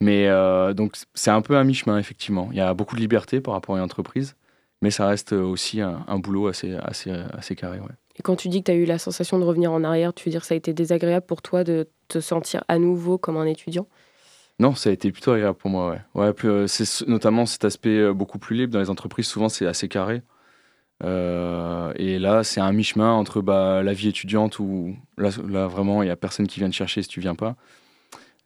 [0.00, 2.48] Mais euh, donc c'est un peu un mi-chemin, effectivement.
[2.52, 4.36] Il y a beaucoup de liberté par rapport à une entreprise,
[4.82, 7.80] mais ça reste aussi un, boulot assez, assez, assez carré.
[7.80, 7.94] Ouais.
[8.16, 10.28] Et quand tu dis que tu as eu la sensation de revenir en arrière, tu
[10.28, 13.38] veux dire que ça a été désagréable pour toi de te sentir à nouveau comme
[13.38, 13.86] un étudiant?
[14.58, 16.00] Non, ça a été plutôt agréable pour moi, ouais.
[16.14, 18.72] ouais euh, c'est notamment cet aspect beaucoup plus libre.
[18.72, 20.22] Dans les entreprises, souvent, c'est assez carré.
[21.04, 26.02] Euh, et là, c'est un mi-chemin entre bah, la vie étudiante où là, là vraiment,
[26.02, 27.56] il n'y a personne qui vient te chercher si tu viens pas.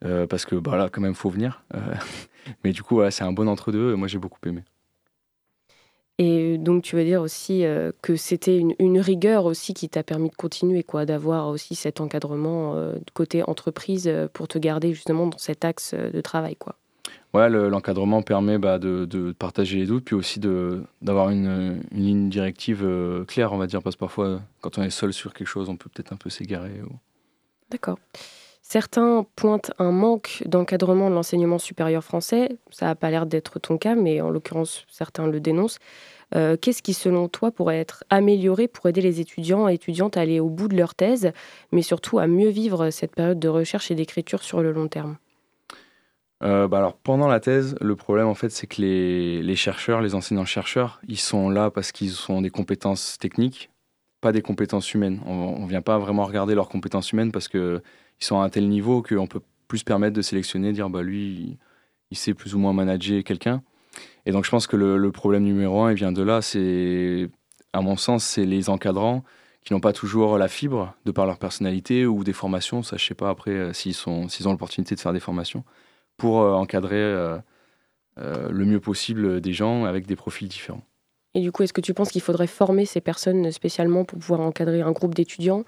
[0.04, 1.62] Euh, parce que bah, là, quand même, faut venir.
[1.74, 1.78] Euh,
[2.64, 3.94] mais du coup, c'est un bon entre-deux.
[3.94, 4.62] Moi, j'ai beaucoup aimé.
[6.18, 7.64] Et donc, tu veux dire aussi
[8.02, 12.02] que c'était une, une, rigueur aussi qui t'a permis de continuer, quoi, d'avoir aussi cet
[12.02, 12.74] encadrement
[13.14, 16.76] côté entreprise pour te garder justement dans cet axe de travail, quoi.
[17.33, 23.25] Ouais, l'encadrement permet bah, de, partager les doutes, puis aussi d'avoir une, ligne directive euh,
[23.25, 25.77] claire, on va dire, parce que parfois, quand on est seul sur quelque chose, on
[25.77, 26.73] peut peut-être un peu s'égarer.
[27.71, 27.99] D'accord.
[28.73, 32.59] Certains pointent un manque d'encadrement de l'enseignement supérieur français.
[32.71, 35.79] Ça n'a pas l'air d'être ton cas, mais en l'occurrence, certains le dénoncent.
[36.37, 40.21] Euh, qu'est-ce qui, selon toi, pourrait être amélioré pour aider les étudiants et étudiantes à
[40.21, 41.33] aller au bout de leur thèse,
[41.73, 45.16] mais surtout à mieux vivre cette période de recherche et d'écriture sur le long terme?
[46.42, 50.14] Euh, bah alors pendant la thèse, le problème en fait, c'est que les, chercheurs, les
[50.14, 53.70] enseignants-chercheurs, ils sont là parce qu'ils ont des compétences techniques,
[54.22, 55.20] pas des compétences humaines.
[55.26, 57.83] On ne vient pas vraiment regarder leurs compétences humaines parce qu'ils
[58.20, 61.59] sont à un tel niveau qu'on peut plus permettre de sélectionner, dire bah lui,
[62.11, 63.62] il sait plus ou moins manager quelqu'un.
[64.24, 66.40] Et donc je pense que le, problème numéro un, il vient de là.
[66.40, 67.29] C'est,
[67.74, 69.24] à mon sens, c'est les encadrants
[69.62, 72.83] qui n'ont pas toujours la fibre de par leur personnalité ou des formations.
[72.83, 75.64] Ça, je sais pas après euh, s'ils ont l'opportunité de faire des formations
[76.20, 77.38] pour euh, encadrer euh,
[78.18, 80.83] euh, le mieux possible des gens avec des profils différents.
[81.35, 84.40] Et du coup, est-ce que tu penses qu'il faudrait former ces personnes spécialement pour pouvoir
[84.40, 85.64] encadrer un groupe d'étudiants?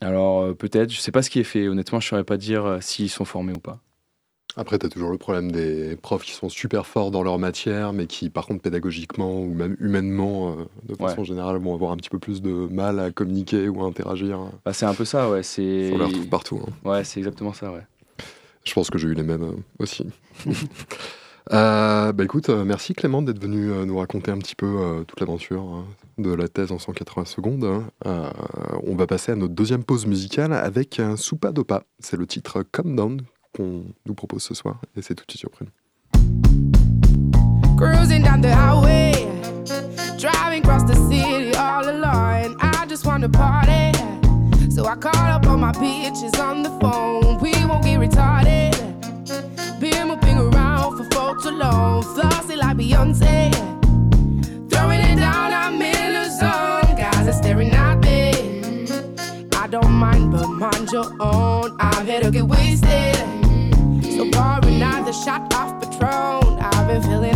[0.00, 1.68] Alors peut-être, je ne sais pas ce qui est fait.
[1.68, 3.80] Honnêtement, je ne saurais pas dire s'ils sont formés ou pas.
[4.56, 7.92] Après, tu as toujours le problème des profs qui sont super forts dans leur matière,
[7.92, 12.10] mais qui, par contre, pédagogiquement ou même humainement, de façon générale, vont avoir un petit
[12.10, 14.38] peu plus de mal à communiquer ou à interagir.
[14.64, 15.42] Bah, c'est un peu ça, ouais.
[15.58, 16.60] On les retrouve partout.
[16.64, 16.88] Hein.
[16.88, 17.82] Ouais, c'est exactement ça, ouais.
[18.64, 20.06] Je pense que j'ai eu les mêmes euh, aussi.
[21.52, 25.60] Euh, bah écoute, euh, merci Clément d'être venu nous raconter un petit peu toute l'aventure
[25.60, 25.84] hein,
[26.16, 27.64] de la thèse en 180 secondes.
[27.64, 28.32] Hein.
[28.86, 31.82] on va passer à notre deuxième pause musicale avec un Soupa Dopa.
[31.98, 33.20] C'est le titre Come Down
[33.54, 35.70] qu'on nous propose ce soir et c'est tout de suite surprenant.
[37.76, 39.12] Cruising down the highway,
[40.18, 42.56] driving across the city all alone.
[42.62, 43.92] I just want to party.
[44.74, 47.38] So I call up all my bitches on the phone.
[47.40, 47.63] We
[47.96, 48.74] retarded.
[49.80, 52.02] Been moving around for far too long.
[52.02, 53.52] Flossy like Beyonce.
[54.70, 56.96] Throwing it down, I'm in the zone.
[56.96, 58.32] Guys are staring at me.
[59.56, 61.76] I don't mind, but mind your own.
[61.80, 63.16] I'm here to get wasted.
[64.16, 64.74] So party
[65.14, 66.58] shot of Patron.
[66.60, 67.33] I've been feeling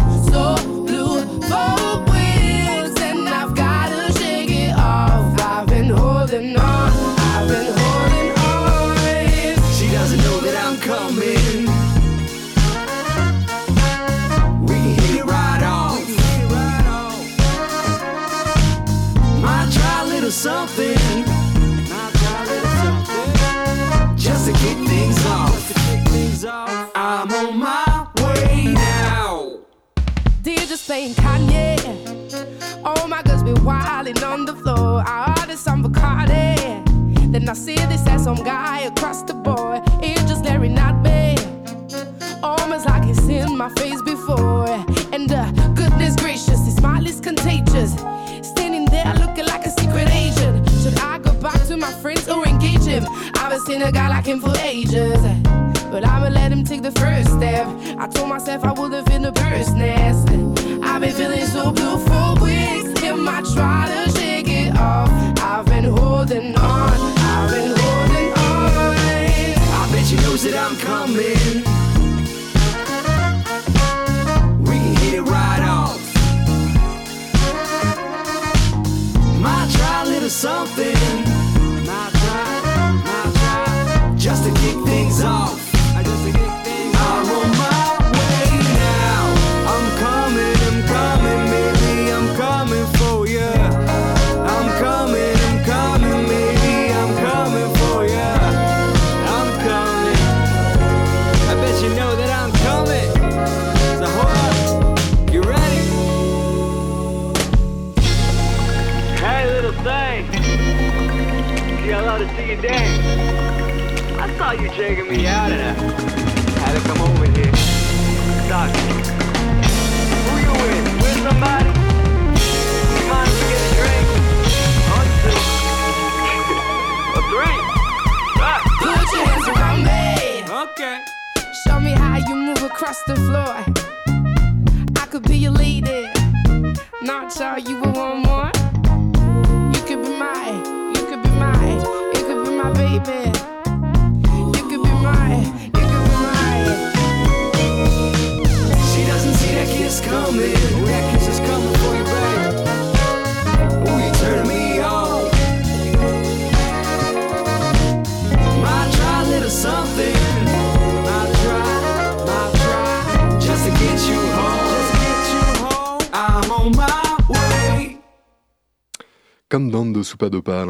[33.69, 35.03] wildin' on the floor.
[35.07, 36.57] I ordered some Bacardi.
[37.33, 39.83] Then I see this at some guy across the board.
[40.03, 41.37] It's just staring at me.
[42.43, 44.71] Almost like he's seen my face before.
[45.13, 47.93] And uh, goodness gracious, his smile is contagious.
[48.53, 50.57] Standing there looking like a secret agent.
[50.81, 53.05] Should I go back to my friends or engage him?
[53.37, 55.21] I haven't seen a guy like him for ages.
[55.93, 57.67] But I'ma let him take the first step.
[57.99, 60.29] I told myself I wouldn't feel the bird's nest.
[60.89, 61.73] I've been feeling so
[70.79, 71.68] coming.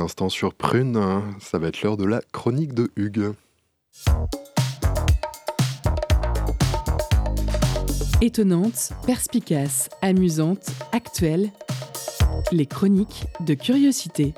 [0.09, 0.99] L'instant sur Prune,
[1.38, 3.35] ça va être l'heure de la chronique de Hugues.
[8.23, 11.51] Étonnante, perspicace, amusante, actuelle.
[12.53, 14.33] Les chroniques de curiosité.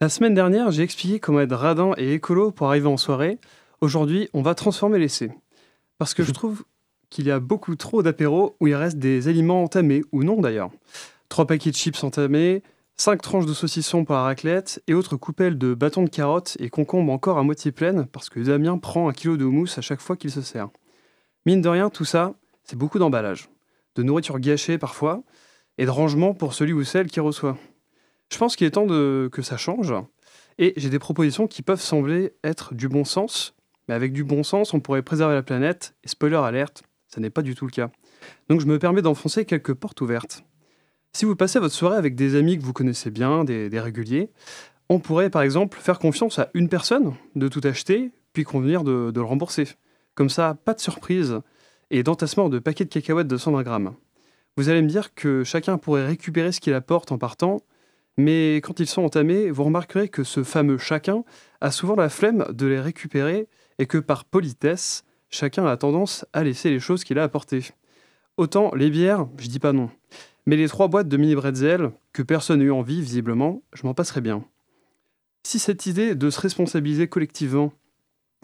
[0.00, 3.38] La semaine dernière, j'ai expliqué comment être radin et écolo pour arriver en soirée.
[3.82, 5.30] Aujourd'hui, on va transformer l'essai.
[5.98, 6.64] Parce que je trouve
[7.10, 10.70] qu'il y a beaucoup trop d'apéros où il reste des aliments entamés, ou non d'ailleurs.
[11.28, 12.62] Trois paquets de chips entamés,
[12.96, 16.70] cinq tranches de saucisson pour la raclette et autres coupelles de bâtons de carottes et
[16.70, 20.00] concombres encore à moitié pleines parce que Damien prend un kilo de mousse à chaque
[20.00, 20.68] fois qu'il se sert.
[21.46, 23.48] Mine de rien, tout ça, c'est beaucoup d'emballage,
[23.96, 25.22] de nourriture gâchée parfois
[25.78, 27.56] et de rangement pour celui ou celle qui reçoit.
[28.30, 29.94] Je pense qu'il est temps que ça change
[30.58, 33.54] et j'ai des propositions qui peuvent sembler être du bon sens,
[33.88, 37.30] mais avec du bon sens, on pourrait préserver la planète et spoiler alerte, ça n'est
[37.30, 37.90] pas du tout le cas.
[38.48, 40.44] Donc je me permets d'enfoncer quelques portes ouvertes.
[41.12, 44.30] Si vous passez votre soirée avec des amis que vous connaissez bien, des, réguliers,
[44.88, 49.10] on pourrait par exemple faire confiance à une personne de tout acheter, puis convenir de,
[49.10, 49.66] de le rembourser.
[50.14, 51.40] Comme ça, pas de surprise
[51.90, 53.94] et d'entassement de paquets de cacahuètes de 120 grammes.
[54.56, 57.62] Vous allez me dire que chacun pourrait récupérer ce qu'il apporte en partant,
[58.16, 61.24] mais quand ils sont entamés, vous remarquerez que ce fameux chacun
[61.60, 66.44] a souvent la flemme de les récupérer et que par politesse, chacun a tendance à
[66.44, 67.64] laisser les choses qu'il a apportées.
[68.36, 69.90] Autant les bières, je dis pas non.
[70.46, 73.94] Mais les trois boîtes de mini bretzel, que personne n'a eu envie visiblement, je m'en
[73.94, 74.44] passerai bien.
[75.44, 77.72] Si cette idée de se responsabiliser collectivement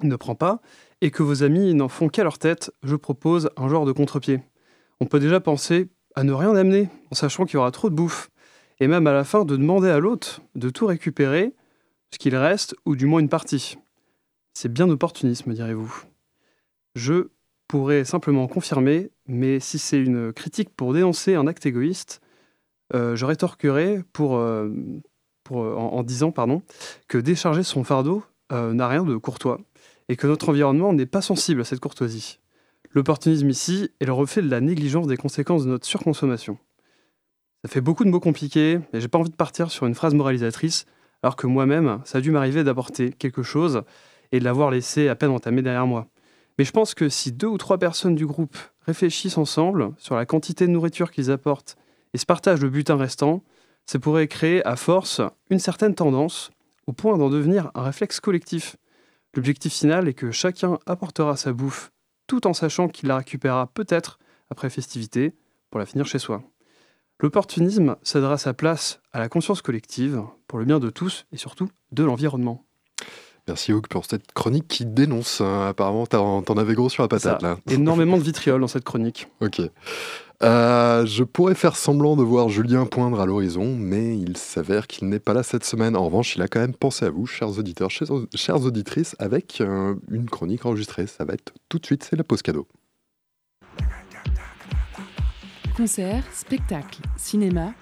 [0.02, 0.60] ne prend pas,
[1.00, 4.40] et que vos amis n'en font qu'à leur tête, je propose un genre de contre-pied.
[5.00, 7.94] On peut déjà penser à ne rien amener, en sachant qu'il y aura trop de
[7.94, 8.30] bouffe,
[8.80, 11.54] et même à la fin de demander à l'autre de tout récupérer,
[12.12, 13.76] ce qu'il reste, ou du moins une partie.
[14.54, 16.04] C'est bien opportunisme, direz-vous.
[16.96, 17.28] Je
[17.68, 22.22] pourrais simplement confirmer, mais si c'est une critique pour dénoncer un acte égoïste,
[22.94, 24.70] euh, je rétorquerai pour, euh,
[25.52, 26.62] euh, en, disant pardon,
[27.06, 29.60] que décharger son fardeau n'a rien de courtois
[30.08, 32.40] et que notre environnement n'est pas sensible à cette courtoisie.
[32.92, 36.56] L'opportunisme ici est le reflet de la négligence des conséquences de notre surconsommation.
[37.62, 40.14] Ça fait beaucoup de mots compliqués, et j'ai pas envie de partir sur une phrase
[40.14, 40.86] moralisatrice,
[41.22, 43.82] alors que moi-même, ça a dû m'arriver d'apporter quelque chose
[44.32, 46.08] et de l'avoir laissé à peine entamé derrière moi.
[46.58, 50.26] Mais je pense que si deux ou trois personnes du groupe réfléchissent ensemble sur la
[50.26, 51.76] quantité de nourriture qu'ils apportent
[52.14, 53.42] et se partagent le butin restant,
[53.84, 56.50] ça pourrait créer à force une certaine tendance
[56.86, 58.76] au point d'en devenir un réflexe collectif.
[59.34, 61.92] L'objectif final est que chacun apportera sa bouffe
[62.26, 64.18] tout en sachant qu'il la récupérera peut-être
[64.50, 65.34] après festivité
[65.70, 66.42] pour la finir chez soi.
[67.20, 71.68] L'opportunisme cédera sa place à la conscience collective pour le bien de tous et surtout
[71.92, 72.65] de l'environnement.
[73.48, 75.40] Merci Hugues pour cette chronique qui dénonce.
[75.40, 75.68] hein.
[75.68, 77.58] Apparemment, t'en t'en avais gros sur la patate Ça, là.
[77.72, 79.28] Énormément de vitriol dans cette chronique.
[79.40, 79.60] Ok.
[80.42, 85.08] Euh, je pourrais faire semblant de voir Julien poindre à l'horizon, mais il s'avère qu'il
[85.08, 85.96] n'est pas là cette semaine.
[85.96, 89.60] En revanche, il a quand même pensé à vous, chers auditeurs, chers, chères auditrices, avec
[89.60, 91.06] euh, une chronique enregistrée.
[91.06, 92.66] Ça va être tout de suite, c'est la pause cadeau.
[95.76, 97.72] Concert, spectacle, cinéma.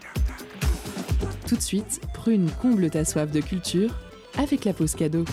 [1.48, 3.94] Tout de suite, Prune comble ta soif de culture
[4.38, 5.24] avec la pause cadeau.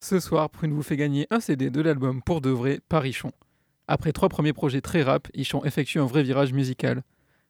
[0.00, 3.32] Ce soir, Prune vous fait gagner un CD de l'album Pour de vrai par Ichon.
[3.88, 7.02] Après trois premiers projets très rap, Ichon effectue un vrai virage musical.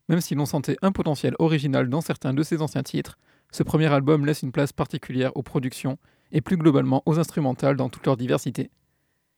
[0.08, 3.18] Même si l'on sentait un potentiel original dans certains de ses anciens titres,
[3.50, 5.98] ce premier album laisse une place particulière aux productions
[6.32, 8.70] et plus globalement aux instrumentales dans toute leur diversité.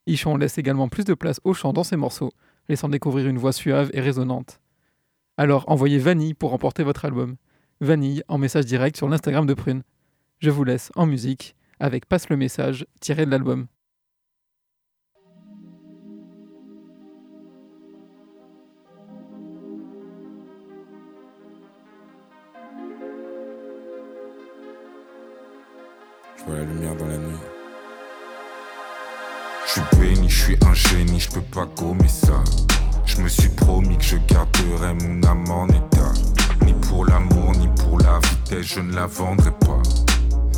[0.07, 2.33] Ichon laisse également plus de place au chant dans ses morceaux,
[2.69, 4.61] laissant découvrir une voix suave et résonante.
[5.37, 7.37] Alors envoyez Vanille pour remporter votre album.
[7.81, 9.83] Vanille en message direct sur l'Instagram de Prune.
[10.39, 13.67] Je vous laisse en musique avec Passe le message tiré de l'album.
[30.37, 32.45] Je suis un génie, je peux pas gommer ça.
[33.07, 36.13] Je me suis promis que je garderai mon âme en état.
[36.65, 39.83] Ni pour l'amour, ni pour la vitesse, je ne la vendrai pas.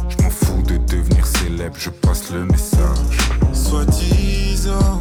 [0.09, 3.19] Je m'en fous de devenir célèbre, je passe le message.
[3.53, 5.01] Soi-disant,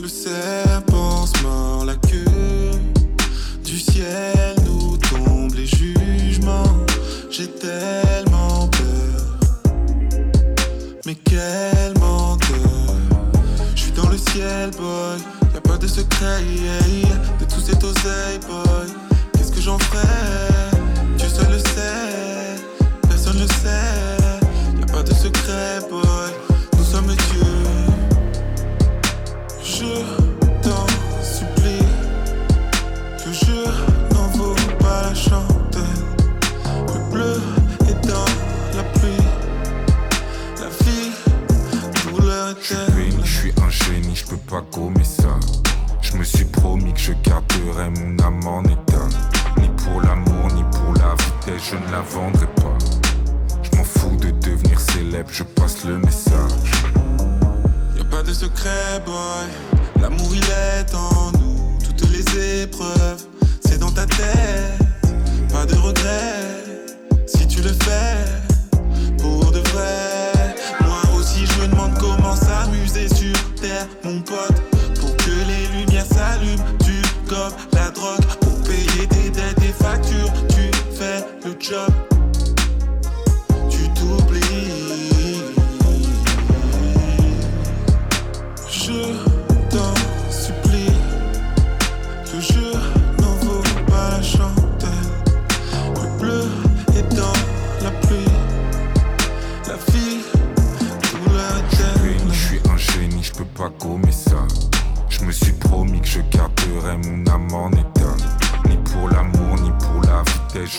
[0.00, 2.70] le serpent se mord la queue.
[3.62, 6.78] Du ciel nous tombent les jugements.
[7.30, 9.38] J'ai tellement peur.
[11.04, 11.73] Mais quel
[14.34, 15.18] ciel, boy.
[15.52, 17.08] Y a pas de secret, yeah.
[17.38, 18.86] De tous ces oseilles, boy.
[19.32, 20.06] Qu'est-ce que j'en ferai
[21.16, 22.56] Dieu seul le sait.
[23.08, 24.78] Personne le sait.
[24.78, 26.43] Y a pas de secret, boy.
[45.02, 45.40] Ça.
[46.00, 49.08] Je me suis promis que je garderai mon âme en état.
[49.60, 52.78] Ni pour l'amour, ni pour la vitesse, je ne la vendrai pas.
[53.62, 56.72] Je m'en fous de devenir célèbre, je passe le message.
[57.96, 59.48] Y a pas de secret, boy.
[60.00, 61.78] L'amour il est en nous.
[61.84, 63.24] Toutes les épreuves,
[63.64, 64.78] c'est dans ta tête.
[65.52, 66.86] Pas de regret
[67.26, 68.24] si tu le fais
[69.18, 70.13] pour de vrai.
[74.04, 74.60] Mon pote.
[75.00, 78.24] Pour que les lumières s'allument, tu comme la drogue.
[78.40, 82.03] Pour payer tes dettes et factures, tu fais le job.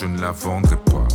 [0.00, 1.08] Je ne la vendrai pas.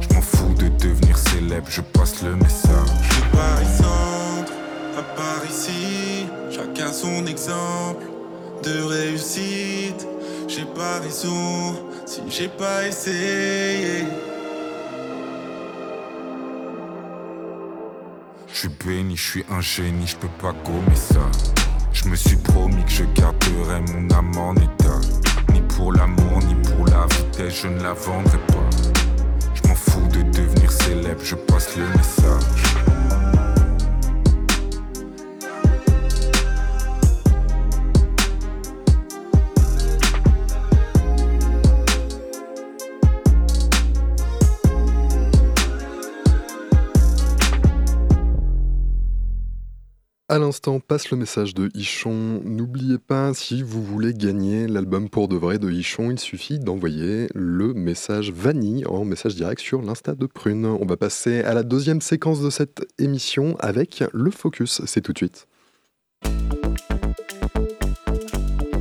[0.00, 3.08] Je m'en fous de devenir célèbre, je passe le message.
[3.16, 4.52] De Paris centre
[4.98, 8.04] à Paris ici, chacun son exemple
[8.62, 10.06] de réussite.
[10.48, 14.04] J'ai pas raison si j'ai pas essayé.
[18.48, 21.26] Je suis béni, je suis un génie, je peux pas gommer ça.
[21.92, 25.23] Je me suis promis que je garderai mon âme en état.
[25.76, 28.70] Pour l'amour, ni pour la vitesse, je ne la vendrai pas.
[29.54, 32.73] Je m'en fous de devenir célèbre, je passe le message.
[50.34, 52.42] À l'instant, passe le message de Ichon.
[52.44, 57.28] N'oubliez pas, si vous voulez gagner l'album pour de vrai de Ichon, il suffit d'envoyer
[57.36, 60.66] le message vanille en message direct sur l'Insta de Prune.
[60.66, 64.82] On va passer à la deuxième séquence de cette émission avec le focus.
[64.86, 65.46] C'est tout de suite.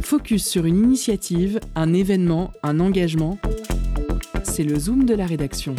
[0.01, 3.37] Focus sur une initiative, un événement, un engagement.
[4.43, 5.75] C'est le zoom de la rédaction.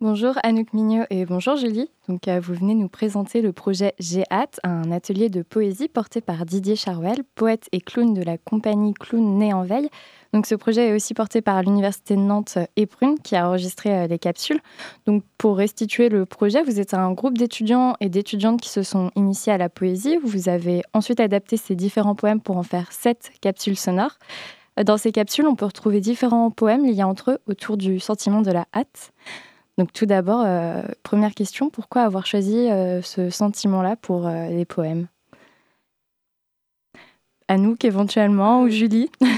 [0.00, 1.90] Bonjour Anouk Mignot et bonjour Julie.
[2.08, 6.20] Donc, euh, vous venez nous présenter le projet J'ai hâte, un atelier de poésie porté
[6.20, 9.88] par Didier Charwell, poète et clown de la compagnie Clown Né en Veille.
[10.32, 13.92] Donc, ce projet est aussi porté par l'Université de Nantes et Prune qui a enregistré
[13.92, 14.60] euh, les capsules.
[15.06, 19.10] Donc, pour restituer le projet, vous êtes un groupe d'étudiants et d'étudiantes qui se sont
[19.16, 20.16] initiés à la poésie.
[20.22, 24.16] Vous avez ensuite adapté ces différents poèmes pour en faire sept capsules sonores.
[24.84, 28.52] Dans ces capsules, on peut retrouver différents poèmes liés entre eux autour du sentiment de
[28.52, 29.12] la hâte.
[29.78, 34.64] Donc tout d'abord, euh, première question, pourquoi avoir choisi euh, ce sentiment-là pour euh, les
[34.64, 35.06] poèmes?
[37.46, 39.10] Anouk éventuellement ou Julie?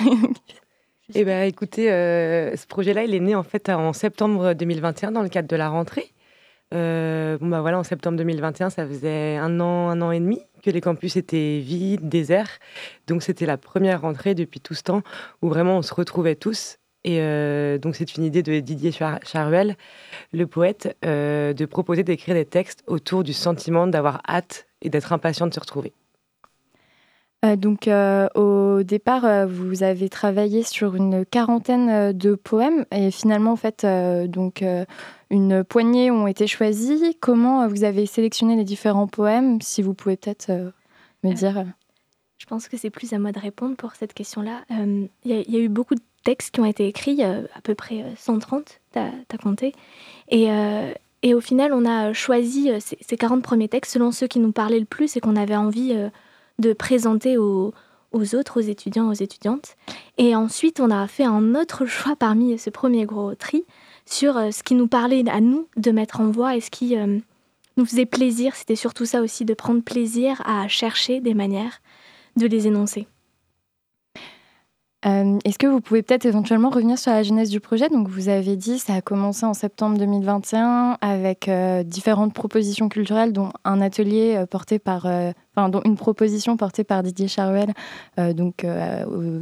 [1.17, 5.29] Eh ben, écoutez, ce projet-là, il est né en fait en septembre 2021 dans le
[5.29, 6.13] cadre de la rentrée.
[6.71, 10.71] bon bah voilà, en septembre 2021, ça faisait un an, un an et demi que
[10.71, 12.61] les campus étaient vides, déserts.
[13.09, 15.03] Donc c'était la première rentrée depuis tout ce temps
[15.43, 19.77] où vraiment on se retrouvait tous et euh, donc, c'est une idée de Didier Charuel,
[20.33, 25.13] le poète, euh, de proposer d'écrire des textes autour du sentiment d'avoir hâte et d'être
[25.13, 25.93] impatient de se retrouver.
[27.43, 27.89] Euh, donc,
[28.35, 33.87] au départ, vous avez travaillé sur une quarantaine de poèmes et finalement, en fait,
[34.29, 34.63] donc
[35.31, 37.01] une poignée ont été choisis.
[37.21, 40.53] Comment vous avez sélectionné les différents poèmes Si vous pouvez peut-être
[41.25, 41.65] me dire?
[42.37, 44.65] Je pense que c'est plus à moi de répondre pour cette question-là.
[44.69, 48.05] Il y, y, a eu beaucoup de textes qui ont été écrits, à peu près
[48.17, 49.73] 130, tu as, compté.
[50.29, 50.93] Et, euh,
[51.23, 54.53] et, au final, on a choisi euh, ces, 40 premiers textes selon ceux qui nous
[54.53, 56.09] parlaient le plus et qu'on avait envie euh,
[56.59, 57.73] de présenter aux,
[58.13, 59.77] aux, autres, aux étudiants, aux étudiantes.
[60.19, 63.65] Et ensuite, on a fait un autre choix parmi ce premier gros tri
[64.07, 66.97] sur ce qui nous parlait à nous de mettre en voix et ce qui
[67.77, 68.57] nous faisait plaisir.
[68.57, 71.81] C'était surtout ça aussi, de prendre plaisir à chercher des manières
[72.37, 73.07] de les énoncer.
[75.07, 77.89] Euh, est-ce que vous pouvez peut-être éventuellement revenir sur la genèse du projet?
[77.89, 83.33] Donc, vous avez dit ça a commencé en septembre 2021 avec euh, différentes propositions culturelles,
[83.33, 87.73] dont un atelier euh, porté par, enfin, dont une proposition portée par Didier Charuel,
[88.19, 88.67] donc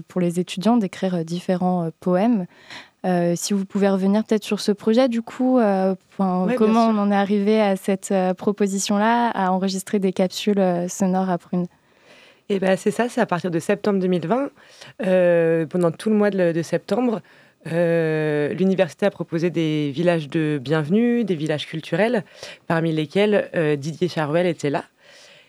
[0.08, 2.46] pour les étudiants d'écrire différents poèmes.
[3.34, 5.58] si vous pouvez revenir peut-être sur ce projet, du coup,
[6.16, 11.66] comment on en est arrivé à cette proposition-là, à enregistrer des capsules sonores à Prune
[12.48, 14.50] et ben c'est ça, c'est à partir de septembre 2020.
[15.04, 17.20] Euh, pendant tout le mois de, septembre,
[17.66, 22.24] euh, l'université a proposé des villages de bienvenue, des villages culturels,
[22.66, 24.84] parmi lesquels euh, Didier Charuel était là,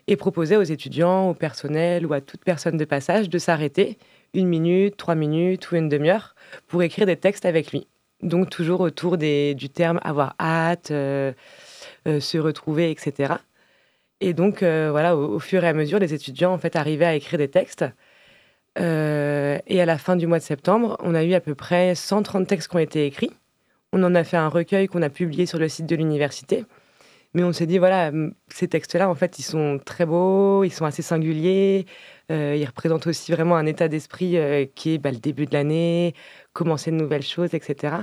[0.08, 3.97] et proposait aux étudiants, au personnel ou à toute personne de passage de s'arrêter
[4.34, 6.36] une minute, trois minutes ou une demi-heure
[6.68, 7.88] pour écrire des textes avec lui.
[8.22, 13.36] Donc toujours autour du terme avoir hâte, se retrouver, etc.
[14.22, 17.15] Et donc, euh, voilà, au, fur et à mesure, les étudiants en fait arrivaient à
[17.15, 17.86] écrire des textes.
[18.80, 21.95] Euh, et à la fin du mois de septembre, on a eu à peu près
[21.95, 23.32] 130 textes qui ont été écrits.
[23.93, 26.65] On en a fait un recueil qu'on a publié sur le site de l'université.
[27.34, 28.11] Mais on s'est dit, voilà,
[28.49, 31.86] ces textes-là, en fait, ils sont très beaux, ils sont assez singuliers.
[32.32, 34.38] Euh, ils représentent aussi vraiment un état d'esprit
[34.76, 36.15] qui est bah, le début de l'année,
[36.53, 37.95] commencer de nouvelles choses, etc.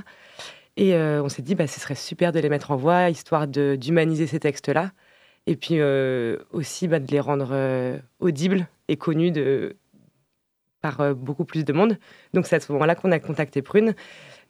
[0.76, 4.26] Et on s'est dit, bah, ce serait super de les mettre en voix, histoire d'humaniser
[4.26, 4.92] ces textes-là
[5.46, 9.32] et puis euh, aussi bah, de les rendre euh, audibles et connus
[10.80, 11.98] par euh, beaucoup plus de monde.
[12.34, 13.94] Donc c'est à ce moment-là qu'on a contacté Prune.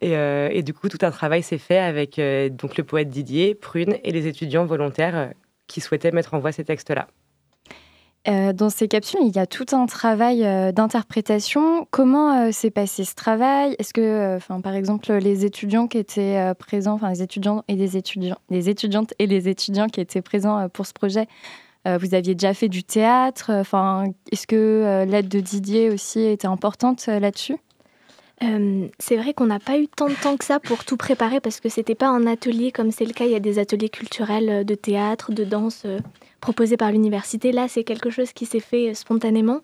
[0.03, 2.21] Et, et, du coup, tout un travail s'est fait avec
[2.55, 5.33] donc le poète Didier, Prune et les étudiants volontaires
[5.69, 7.09] qui souhaitaient mettre en voix ces textes-là.
[8.29, 11.87] Euh, dans ces capsules, il y a tout un travail euh, d'interprétation.
[11.91, 13.77] Comment euh, s'est passé ce travail?
[13.79, 18.39] Est-ce que, par exemple, les étudiants qui étaient présents, enfin les étudiants et les étudiants,
[18.51, 21.29] les étudiantes et les étudiants qui étaient présents pour ce projet,
[21.85, 23.53] vous aviez déjà fait du théâtre?
[23.53, 27.57] Enfin, est-ce que l'aide de Didier aussi était importante là-dessus?
[28.43, 31.41] Euh, c'est vrai qu'on n'a pas eu tant de temps que ça pour tout préparer
[31.41, 33.25] parce que c'était pas un atelier comme c'est le cas.
[33.25, 35.99] Il y a des ateliers culturels euh, de théâtre, de danse euh,
[36.41, 37.51] proposés par l'université.
[37.51, 39.61] Là, c'est quelque chose qui s'est fait spontanément.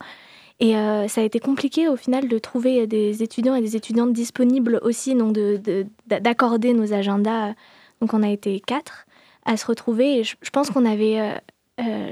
[0.60, 0.74] Et
[1.08, 5.16] ça a été compliqué au final de trouver des étudiants et des étudiantes disponibles aussi,
[5.16, 7.54] donc de- de- d'accorder nos agendas.
[8.00, 9.06] Donc on a été quatre
[9.44, 10.18] à se retrouver.
[10.18, 11.18] Et je, je pense qu'on avait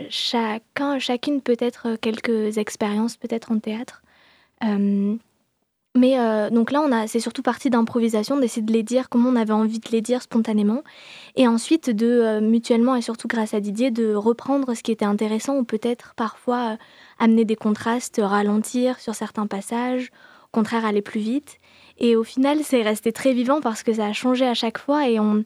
[0.08, 4.02] chacun, chacune peut-être quelques expériences peut-être en théâtre.
[5.96, 9.26] Mais euh, donc là, on a, c'est surtout parti d'improvisation, d'essayer de les dire comme
[9.26, 10.82] on avait envie de les dire spontanément,
[11.34, 15.04] et ensuite de euh, mutuellement et surtout grâce à Didier de reprendre ce qui était
[15.04, 16.76] intéressant ou peut-être parfois euh,
[17.18, 20.12] amener des contrastes, ralentir sur certains passages,
[20.44, 21.58] au contraire aller plus vite.
[21.98, 25.08] Et au final, c'est resté très vivant parce que ça a changé à chaque fois
[25.08, 25.44] et on,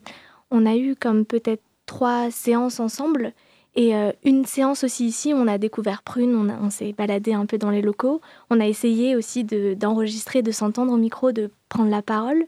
[0.51, 3.33] on a eu comme peut-être trois séances ensemble.
[3.75, 7.57] Et euh, une séance aussi ici, on a découvert Prune, on, s'est baladé un peu
[7.57, 8.21] dans les locaux.
[8.49, 12.45] On a essayé aussi de- d'enregistrer, de, s'entendre au micro, de prendre la parole.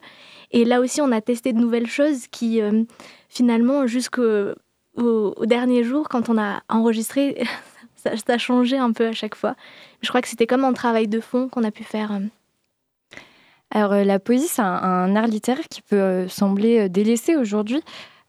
[0.52, 2.84] Et là aussi, on a testé de nouvelles choses qui, euh,
[3.28, 4.54] finalement, jusqu'au
[4.96, 7.44] au, au dernier jour, quand on a enregistré,
[7.98, 9.56] ça, ça a changé un peu à chaque fois.
[10.02, 12.14] Je crois que c'était comme un travail de fond qu'on a pu faire.
[12.14, 12.20] euh.
[13.70, 17.84] Alors, la poésie, c'est un, art littéraire qui peut sembler délaissé aujourd'hui.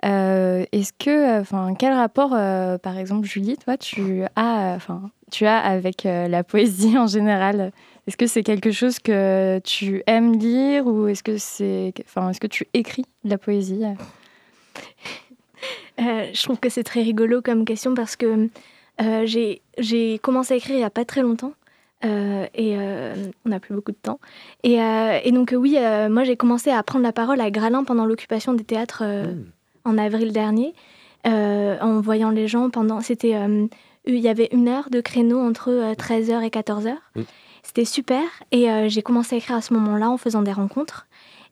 [0.04, 5.44] Euh, Est-ce que, enfin, quel rapport, euh, par exemple, Julie, toi, tu as, enfin, tu
[5.46, 7.72] as avec euh, la poésie en général?
[8.06, 12.40] Est-ce que c'est quelque chose que tu aimes lire ou est-ce que c'est, enfin, est-ce
[12.40, 13.84] que tu écris de la poésie?
[16.00, 18.48] Euh, je trouve que c'est très rigolo comme question parce que
[19.00, 21.52] euh, j'ai commencé à écrire il n'y a pas très longtemps.
[22.04, 24.20] euh, et euh, on n'a plus beaucoup de temps.
[24.62, 27.50] Et, euh, et donc, euh, oui, euh, moi j'ai commencé à prendre la parole à
[27.50, 29.34] Gralin pendant l'occupation des théâtres euh,
[29.88, 30.74] en avril dernier,
[31.26, 33.00] euh, en voyant les gens pendant.
[33.00, 33.34] C'était.
[33.34, 33.66] euh,
[34.06, 36.94] il y avait une heure de créneau entre euh, 13h et 14h.
[37.14, 37.22] Mm.
[37.62, 38.22] C'était super.
[38.52, 41.06] Et euh, j'ai commencé à écrire à ce moment-là en faisant des rencontres.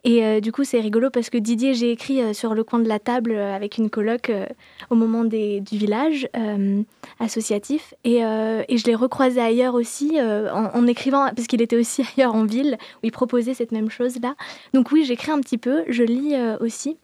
[0.05, 2.79] Et euh, du coup, c'est rigolo parce que Didier, j'ai écrit euh, sur le coin
[2.79, 4.47] de la table euh, avec une coloc euh,
[4.89, 6.81] au moment des, du village euh,
[7.21, 7.93] associatif.
[8.05, 11.77] Et, euh, et je l'ai recroisé ailleurs aussi euh, en, en écrivant, parce qu'il était
[11.77, 14.35] aussi ailleurs en ville où il proposait cette même chose-là.
[14.73, 16.97] Donc oui, j'écris un petit peu, je lis euh, aussi.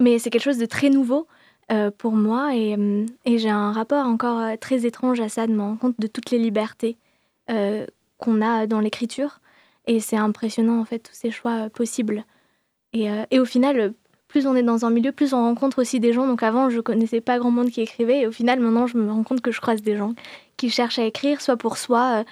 [0.00, 1.26] Mais c'est quelque chose de très nouveau
[1.70, 5.46] euh, pour moi et, euh, et j'ai un rapport encore euh, très étrange à ça,
[5.46, 6.96] de me rendre compte de toutes les libertés
[8.18, 9.40] qu'on a dans l'écriture.
[9.86, 12.26] Et c'est impressionnant, en fait, tous ces choix possibles.
[12.92, 13.94] Et, au final,
[14.28, 16.26] plus on est dans un milieu, plus on rencontre aussi des gens.
[16.26, 18.20] Donc avant, je connaissais pas grand monde qui écrivait.
[18.20, 20.12] Et au final, maintenant, je me rends compte que je croise des gens
[20.58, 22.24] qui cherchent à écrire, soit pour soi,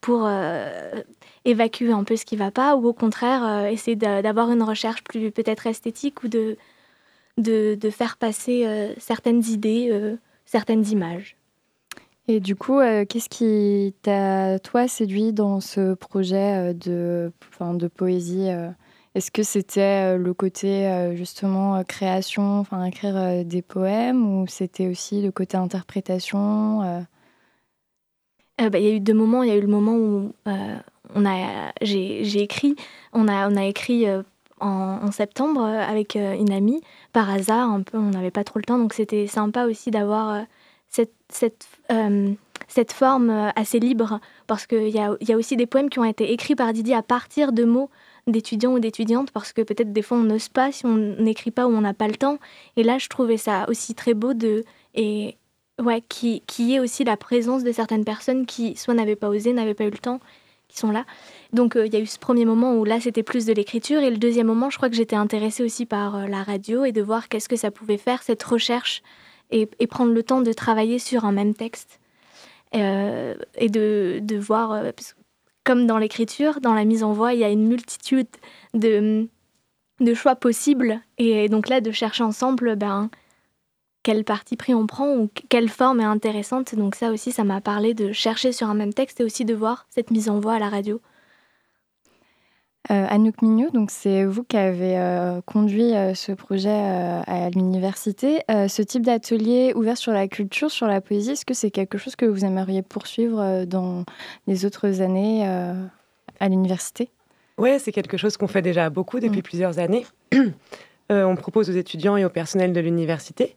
[0.00, 0.28] pour
[1.44, 5.04] évacuer un peu ce qui va pas, ou au contraire, essayer d'a- d'avoir une recherche
[5.04, 6.56] plus peut-être esthétique ou de,
[7.38, 11.36] de, de faire passer euh, certaines idées, euh, certaines images.
[12.26, 18.48] Et du coup, euh, qu'est-ce qui t'a, toi, séduit dans ce projet de, de poésie
[19.14, 25.32] Est-ce que c'était le côté, justement, création, enfin, écrire des poèmes, ou c'était aussi le
[25.32, 27.04] côté interprétation
[28.60, 29.42] Euh, bah, Il y a eu deux moments.
[29.42, 30.76] Il y a eu le moment où euh,
[31.14, 32.74] on a, j'ai, j'ai écrit,
[33.12, 34.22] on a, on a écrit euh,
[34.64, 36.80] en, septembre euh, avec euh, une amie,
[37.12, 40.34] par hasard, un peu, on n'avait pas trop le temps, donc c'était sympa aussi d'avoir
[40.34, 40.42] euh,
[40.88, 41.66] cette, cette,
[42.68, 46.04] cette forme assez libre, parce qu'il y a, y a aussi des poèmes qui ont
[46.04, 47.90] été écrits par Didier à partir de mots
[48.26, 51.66] d'étudiants ou d'étudiantes, parce que peut-être des fois on n'ose pas si on n'écrit pas
[51.66, 52.38] ou on n'a pas le temps.
[52.76, 54.64] Et là, je trouvais ça aussi très beau de...
[54.94, 55.36] Et,
[55.82, 59.52] ouais, qui, qui est aussi la présence de certaines personnes qui soit n'avaient pas osé,
[59.52, 60.20] n'avaient pas eu le temps,
[60.68, 61.04] qui sont là.
[61.54, 64.02] Donc euh, il y a eu ce premier moment où là c'était plus de l'écriture
[64.02, 66.92] et le deuxième moment je crois que j'étais intéressée aussi par euh, la radio et
[66.92, 69.02] de voir qu'est-ce que ça pouvait faire cette recherche
[69.50, 72.00] et, et prendre le temps de travailler sur un même texte
[72.74, 74.82] Euh, et de, de voir
[75.64, 78.26] comme dans l'écriture, dans la mise en voix, il y a une multitude
[78.74, 79.28] de,
[80.00, 83.10] de choix possibles et donc là de chercher ensemble ben,
[84.02, 86.74] quel parti pris on prend ou quelle forme est intéressante.
[86.74, 89.54] Donc ça aussi, ça m'a parlé de chercher sur un même texte et aussi de
[89.54, 91.00] voir cette mise en voix à la radio.
[92.90, 98.42] Euh, Anouk Mignot, donc c'est vous qui avez euh, conduit euh, ce projet à l'université.
[98.48, 102.14] Ce type d'atelier ouvert sur la culture, sur la poésie, est-ce que c'est quelque chose
[102.14, 104.04] que vous aimeriez poursuivre dans
[104.46, 107.08] les autres années à l'université?
[107.56, 110.04] Ouais, c'est quelque chose qu'on fait déjà beaucoup depuis plusieurs années.
[111.10, 113.56] On propose aux étudiants et au personnel de l'université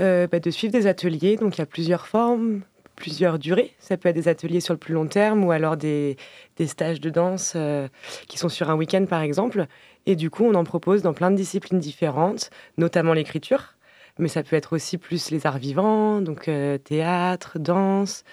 [0.00, 1.36] bah, de suivre des ateliers.
[1.36, 2.62] Donc il y a plusieurs formes,
[2.94, 3.74] plusieurs durées.
[3.78, 6.16] Ça peut être des ateliers sur le plus long terme ou alors des,
[6.66, 7.88] stages de danse euh,
[8.28, 9.66] qui sont sur un week-end par exemple.
[10.06, 13.74] Et du coup, on en propose dans plein de disciplines différentes, notamment l'écriture.
[14.18, 18.24] Mais ça peut être aussi plus les arts vivants, donc euh, théâtre, danse,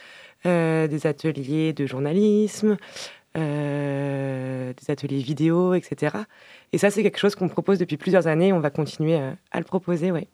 [0.46, 2.78] euh, des ateliers de journalisme,
[3.34, 3.42] des
[4.90, 6.18] ateliers vidéo, etc.
[6.74, 8.54] Et ça, c'est quelque chose qu'on propose depuis plusieurs années.
[8.54, 10.28] On va continuer à le proposer, oui.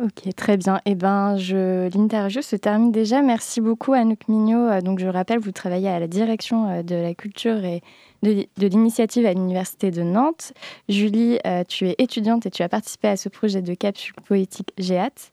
[0.00, 0.80] Ok, très bien.
[0.86, 1.88] Eh ben, je...
[1.96, 3.22] l'interview se termine déjà.
[3.22, 4.66] Merci beaucoup Anouk Mignot.
[4.66, 7.80] Euh, Donc, je rappelle, vous travaillez à la direction euh, de la culture et
[8.24, 10.52] de, de l'initiative à l'Université de Nantes.
[10.88, 14.72] Julie, euh, tu es étudiante et tu as participé à ce projet de capsule poétique
[14.78, 15.30] Géat.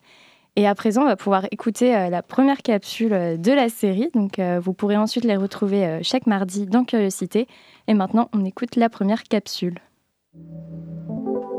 [0.58, 4.10] Et à présent, on va pouvoir écouter euh, la première capsule de la série.
[4.14, 7.48] Donc, euh, vous pourrez ensuite les retrouver euh, chaque mardi dans Curiosité.
[7.88, 9.80] Et maintenant, on écoute la première capsule.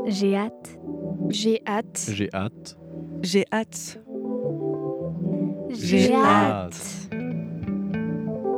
[0.05, 0.77] J'ai hâte.
[1.29, 2.05] J'ai hâte.
[2.09, 2.77] J'ai hâte.
[3.23, 4.03] J'ai hâte.
[5.69, 7.09] J'ai hâte.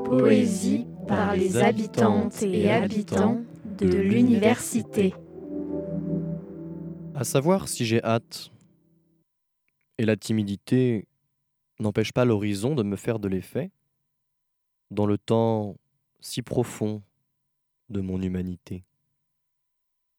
[0.06, 3.42] Poésie par les habitantes et habitants
[3.78, 5.14] de l'université.
[7.14, 8.50] À savoir si j'ai hâte.
[10.00, 11.08] Et la timidité
[11.80, 13.70] n'empêche pas l'horizon de me faire de l'effet
[14.90, 15.76] dans le temps
[16.22, 17.04] si profond
[17.90, 18.84] de mon humanité.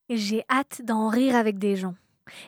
[0.08, 1.96] J'ai hâte d'en rire avec des gens.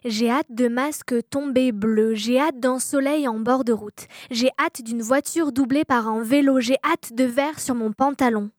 [0.05, 2.14] J'ai hâte de masques tombés bleus.
[2.14, 4.07] J'ai hâte d'un soleil en bord de route.
[4.31, 6.61] J'ai hâte d'une voiture doublée par un vélo.
[6.61, 8.51] J'ai hâte de verre sur mon pantalon.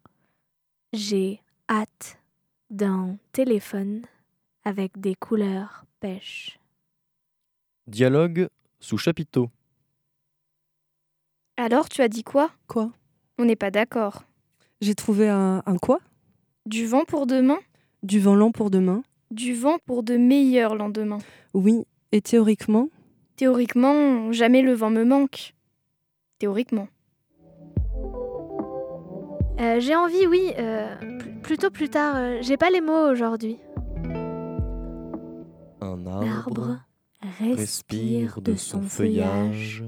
[0.94, 2.18] J'ai hâte
[2.70, 4.02] d'un téléphone
[4.64, 6.60] avec des couleurs pêche.
[7.88, 8.50] Dialogue
[8.80, 9.50] sous chapiteau.
[11.58, 12.52] Alors, tu as dit quoi?
[12.68, 12.92] Quoi?
[13.38, 14.24] On n'est pas d'accord.
[14.82, 16.00] J'ai trouvé un, un quoi?
[16.66, 17.58] Du vent pour demain?
[18.04, 21.20] Du vent lent pour demain Du vent pour de meilleurs lendemains.
[21.54, 22.90] Oui, et théoriquement?
[23.36, 25.54] Théoriquement, jamais le vent me manque.
[26.40, 26.88] Théoriquement.
[29.60, 32.16] Euh, j'ai envie, oui, euh, pl- plutôt plus tard.
[32.16, 33.60] euh, j'ai pas les mots aujourd'hui.
[35.82, 36.80] Un L'arbre arbre
[37.40, 39.84] respire de son feuillage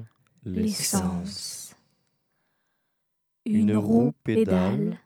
[0.45, 1.75] l'essence.
[3.45, 4.99] Une roue pédale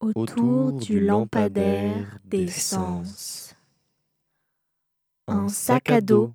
[0.00, 3.45] autour du lampadaire d'essence.
[5.28, 6.32] Un sac à dos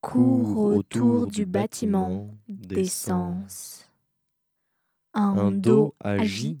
[0.00, 3.88] court autour du bâtiment d'essence.
[5.14, 6.58] Un dos agit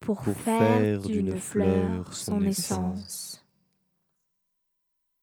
[0.00, 3.44] pour faire d'une fleur son essence.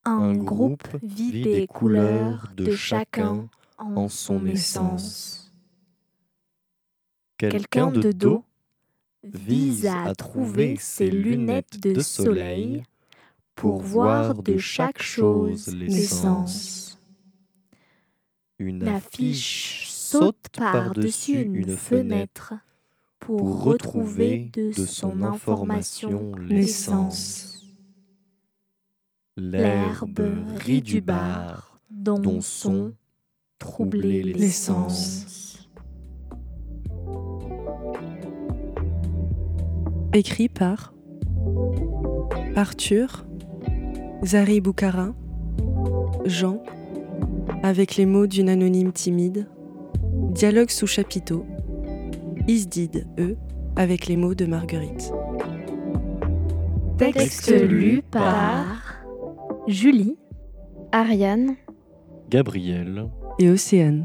[0.04, 3.48] Un groupe vit des couleurs de chacun
[3.78, 5.52] en son essence.
[7.36, 8.44] Quelqu'un de dos
[9.24, 12.84] vise à trouver ses lunettes de soleil
[13.54, 16.98] pour voir de chaque chose l'essence.
[18.58, 22.54] Une L'affiche saute par-dessus une fenêtre
[23.18, 27.64] pour retrouver de son information l'essence.
[29.36, 32.92] L'herbe rit du bar dont son
[33.58, 35.68] troublé l'essence.
[40.12, 40.94] Écrit par
[42.54, 43.26] Arthur,
[44.22, 45.14] Zari Boukara,
[46.24, 46.62] Jean,
[47.62, 49.46] avec les mots d'une anonyme timide,
[50.32, 51.44] Dialogue sous chapiteau,
[52.48, 53.36] Isdid, E,
[53.76, 55.12] avec les mots de Marguerite.
[56.98, 59.04] Texte lu par
[59.66, 60.16] Julie,
[60.92, 61.56] Ariane,
[62.30, 63.08] Gabriel
[63.38, 64.04] Et Océane.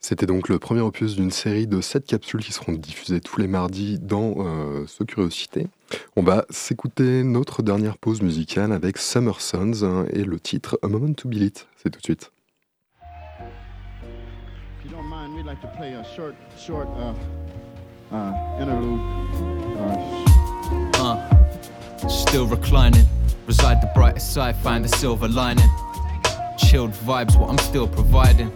[0.00, 3.48] C'était donc le premier opus d'une série de sept capsules qui seront diffusées tous les
[3.48, 5.66] mardis dans euh, ce Curiosité.
[6.14, 10.88] On va s'écouter notre dernière pause musicale avec Summer Sons hein, et le titre A
[10.88, 11.52] Moment to Be Lit.
[11.76, 12.30] C'est tout de suite.
[14.78, 19.00] If you don't mind, we'd like to play a short, short uh, uh, interlude.
[20.94, 23.06] Uh, still reclining.
[23.48, 25.68] Reside the brighter side, find the silver lining.
[26.56, 28.52] Chilled vibes, what I'm still providing.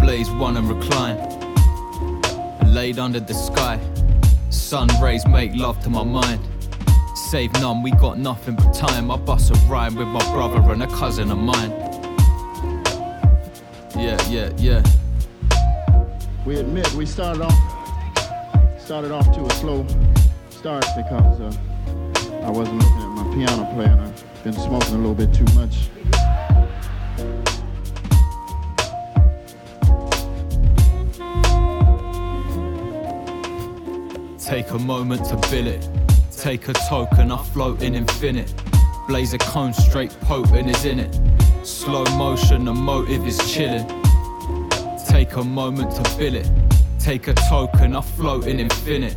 [0.00, 1.16] Blaze one and recline.
[2.72, 3.80] Laid under the sky.
[4.50, 6.40] Sun rays make love to my mind.
[7.14, 9.10] Save none, we got nothing but time.
[9.10, 11.70] I bust a rhyme with my brother and a cousin of mine.
[13.96, 14.82] Yeah, yeah, yeah.
[16.44, 17.76] we admit we started off
[18.78, 19.84] started off to a slow
[20.48, 24.98] start because uh, I wasn't looking at my piano player and I've been smoking a
[24.98, 25.88] little bit too much.
[34.46, 35.88] Take a moment to bill it.
[36.30, 38.54] Take a token, I float in infinite.
[39.08, 41.20] Blaze a cone straight potent is in it.
[41.66, 43.88] Slow motion, the motive is chilling.
[45.08, 46.48] Take a moment to bill it.
[47.00, 49.16] Take a token, I float in infinite.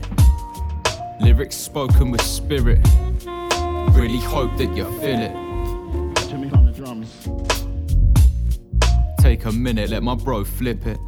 [1.22, 2.80] Lyrics spoken with spirit.
[3.92, 6.28] Really hope that you feel it.
[6.28, 7.30] Jimmy on the drums.
[9.20, 11.00] Take a minute, let my bro flip it.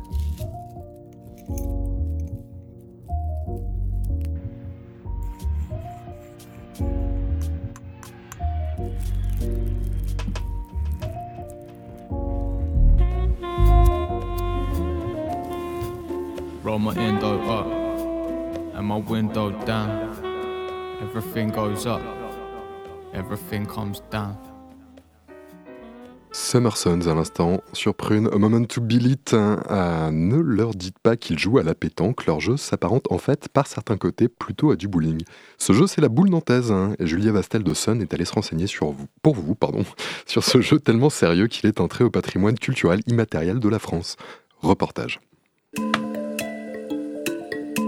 [26.52, 29.32] Summer Sons à l'instant, sur Prune, Moment to Be Lit.
[29.32, 33.48] Ah, ne leur dites pas qu'ils jouent à la pétanque, leur jeu s'apparente en fait
[33.48, 35.24] par certains côtés plutôt à du bowling.
[35.58, 38.34] Ce jeu c'est la boule nantaise, hein, et Julia Vastel de Sun est allée se
[38.34, 39.86] renseigner sur vous, pour vous pardon,
[40.26, 44.18] sur ce jeu tellement sérieux qu'il est entré au patrimoine culturel immatériel de la France.
[44.60, 45.22] Reportage.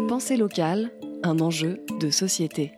[0.07, 0.89] Pensée locale,
[1.23, 2.71] un enjeu de société.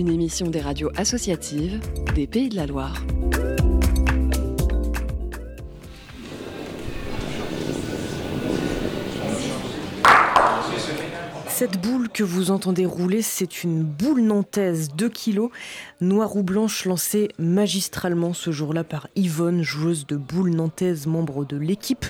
[0.00, 1.78] Une émission des radios associatives
[2.14, 3.04] des Pays de la Loire.
[11.48, 15.50] Cette boule que vous entendez rouler, c'est une boule nantaise 2 kilos,
[16.00, 21.58] noire ou blanche, lancée magistralement ce jour-là par Yvonne, joueuse de boule nantaise, membre de
[21.58, 22.06] l'équipe,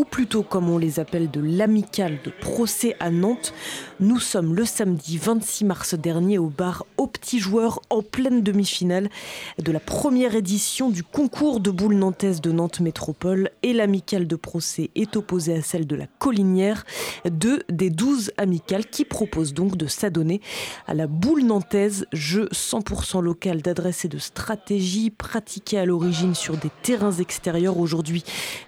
[0.00, 3.52] ou plutôt comme on les appelle de l'amicale de procès à Nantes.
[4.00, 9.10] Nous sommes le samedi 26 mars dernier au bar Au Petit Joueur en pleine demi-finale
[9.58, 13.50] de la première édition du concours de boule nantaise de Nantes Métropole.
[13.62, 16.86] Et l'amicale de procès est opposée à celle de la Collinière,
[17.30, 20.40] deux des 12 amicales qui proposent donc de s'adonner
[20.86, 26.56] à la boule nantaise, jeu 100% local d'adresse et de stratégie pratiqué à l'origine sur
[26.56, 28.24] des terrains extérieurs aujourd'hui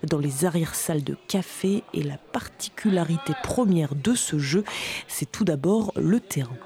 [0.07, 4.65] dans les arrière-salles de café et la particularité première de ce jeu,
[5.09, 6.57] c'est tout d'abord le terrain.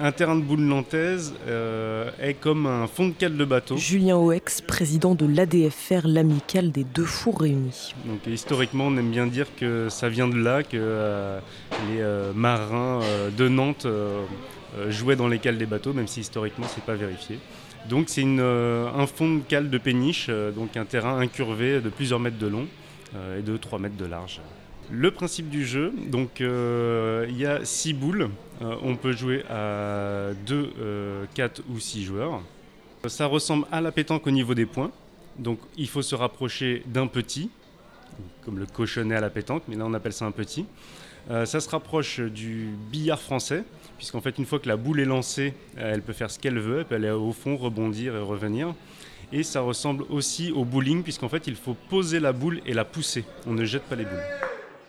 [0.00, 3.76] Un terrain de boule nantaise euh, est comme un fond de cale de bateau.
[3.76, 7.94] Julien Oex, président de l'ADFR, l'amicale des deux fours réunis.
[8.04, 11.40] Donc historiquement, on aime bien dire que ça vient de là, que euh,
[11.88, 13.00] les euh, marins
[13.36, 13.86] de Nantes
[14.88, 17.38] jouaient dans les cales des bateaux, même si historiquement c'est pas vérifié.
[17.88, 22.38] Donc c'est un fond de cale de péniche, donc un terrain incurvé de plusieurs mètres
[22.38, 22.66] de long
[23.38, 24.40] et de 3 mètres de large.
[24.90, 28.30] Le principe du jeu, donc euh, il y a 6 boules,
[28.62, 32.40] Euh, on peut jouer à 2, 4 ou 6 joueurs.
[33.06, 34.90] Ça ressemble à la pétanque au niveau des points,
[35.38, 37.50] donc il faut se rapprocher d'un petit,
[38.44, 40.64] comme le cochonnet à la pétanque, mais là on appelle ça un petit.
[41.30, 43.64] Euh, ça se rapproche du billard français,
[43.96, 46.58] puisqu'en fait une fois que la boule est lancée, euh, elle peut faire ce qu'elle
[46.58, 48.74] veut, elle peut aller au fond, rebondir et revenir.
[49.32, 52.84] Et ça ressemble aussi au bowling, puisqu'en fait il faut poser la boule et la
[52.84, 53.24] pousser.
[53.46, 54.22] On ne jette pas les boules.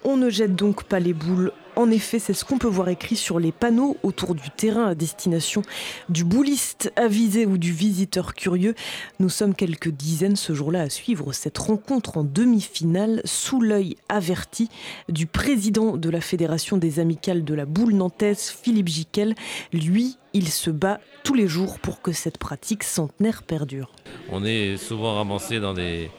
[0.03, 1.51] On ne jette donc pas les boules.
[1.77, 4.95] En effet, c'est ce qu'on peut voir écrit sur les panneaux autour du terrain à
[4.95, 5.61] destination
[6.09, 8.73] du bouliste avisé ou du visiteur curieux.
[9.19, 14.69] Nous sommes quelques dizaines ce jour-là à suivre cette rencontre en demi-finale sous l'œil averti
[15.07, 19.35] du président de la Fédération des amicales de la boule nantaise, Philippe Giquel.
[19.71, 23.91] Lui, il se bat tous les jours pour que cette pratique centenaire perdure.
[24.31, 26.09] On est souvent ramassé dans les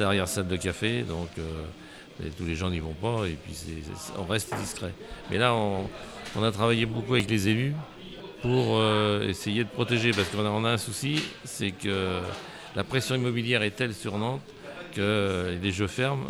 [0.00, 1.64] arrière-salles de café, euh,
[2.36, 3.54] tous les gens n'y vont pas, et puis
[4.18, 4.92] on reste discret.
[5.30, 7.74] Mais là, on, a travaillé beaucoup avec les élus
[8.42, 12.20] pour euh, essayer de protéger, parce qu'on a, un souci, c'est que
[12.76, 14.42] la pression immobilière est telle sur Nantes
[14.94, 16.26] que les jeux ferment.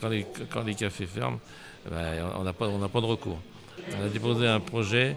[0.00, 1.40] Quand, les, cafés ferment,
[1.90, 2.66] ben, on n'a pas,
[3.00, 3.38] de recours.
[3.98, 5.16] On a déposé un projet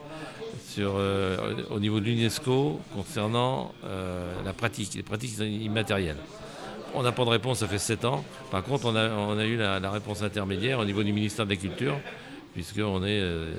[0.80, 1.38] euh,
[1.70, 6.18] au niveau de l'UNESCO concernant euh, la pratique, les pratiques immatérielles.
[6.94, 8.24] On n'a pas de réponse, ça fait 7 ans.
[8.52, 11.56] Par contre, on a, eu la, la réponse intermédiaire au niveau du ministère de la
[11.56, 11.98] Culture,
[12.54, 13.54] puisqu'on est euh,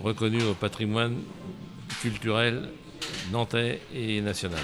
[0.00, 1.16] reconnu au patrimoine
[2.00, 2.68] culturel
[3.32, 4.60] nantais et national.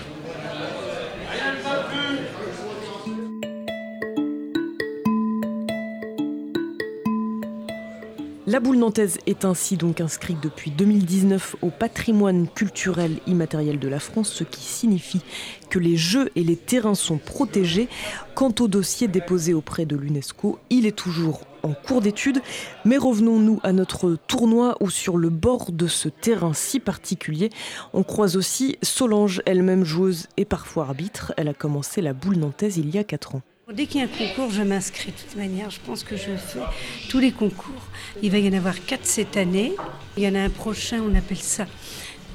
[8.47, 13.99] La boule nantaise est ainsi donc inscrite depuis 2019 au patrimoine culturel immatériel de la
[13.99, 15.23] France, ce qui signifie
[15.71, 17.89] que les jeux et les terrains sont protégés.
[18.35, 22.43] Quant au dossier déposé auprès de l'UNESCO, il est toujours en cours d'étude.
[22.85, 27.49] Mais revenons-nous à notre tournoi où sur le bord de ce terrain si particulier,
[27.95, 31.33] on croise aussi Solange, elle-même joueuse et parfois arbitre.
[31.39, 33.43] Elle a commencé la boule nantaise il y a 4 ans.
[33.73, 35.71] Dès qu'il y a un concours, je m'inscris de toute manière.
[35.71, 36.61] Je pense que je fais
[37.09, 37.89] tous les concours.
[38.23, 39.73] Il va y en avoir quatre cette année.
[40.19, 41.67] Il y en a un prochain, on appelle ça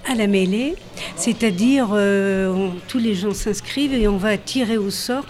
[0.10, 0.74] à la mêlée.
[1.16, 5.24] C'est-à-dire, euh, tous les gens s'inscrivent et on va tirer au sort.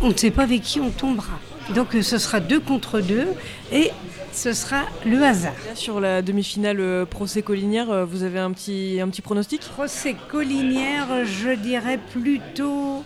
[0.00, 1.40] On ne sait pas avec qui on tombera.
[1.74, 3.26] Donc euh, ce sera deux contre deux
[3.72, 3.90] et
[4.32, 5.54] ce sera le hasard.
[5.66, 9.60] Là, sur la demi-finale euh, procès collinière, euh, vous avez un petit, un petit pronostic?
[9.62, 13.04] Procès collinière, je dirais plutôt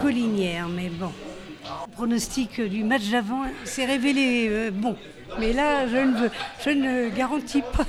[0.00, 1.10] collinière, mais bon.
[1.64, 4.96] Le pronostic du match d'avant s'est révélé euh, bon.
[5.38, 6.30] Mais là, je ne, veux-
[6.64, 7.86] je ne garantis pas.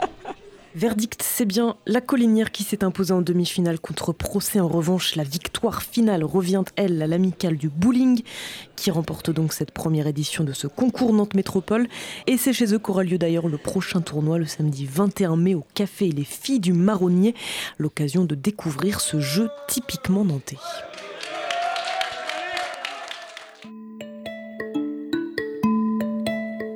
[0.76, 4.60] Verdict, c'est bien la collinière qui s'est imposée en demi-finale contre Procès.
[4.60, 8.22] En revanche, la victoire finale revient, elle, à l'amicale du bowling,
[8.76, 11.88] qui remporte donc cette première édition de ce concours Nantes Métropole.
[12.28, 15.66] Et c'est chez eux qu'aura lieu d'ailleurs le prochain tournoi, le samedi 21 mai, au
[15.74, 17.34] Café Les Filles du Marronnier.
[17.78, 20.56] L'occasion de découvrir ce jeu typiquement nantais.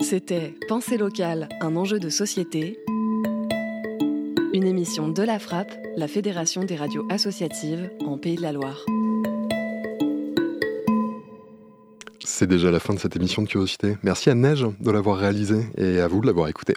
[0.04, 2.78] C'était Pensée locale, un enjeu de société
[4.52, 8.84] une émission de la Frappe, la Fédération des radios associatives en Pays de la Loire.
[12.22, 13.96] C'est déjà la fin de cette émission de Curiosité.
[14.02, 16.74] Merci à Neige de l'avoir réalisée et à vous de l'avoir écoutée.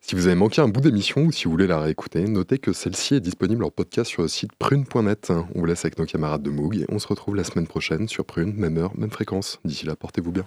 [0.00, 2.72] Si vous avez manqué un bout d'émission ou si vous voulez la réécouter, notez que
[2.72, 5.30] celle-ci est disponible en podcast sur le site prune.net.
[5.54, 8.08] On vous laisse avec nos camarades de Moog et on se retrouve la semaine prochaine
[8.08, 9.60] sur Prune, même heure, même fréquence.
[9.64, 10.46] D'ici là, portez-vous bien.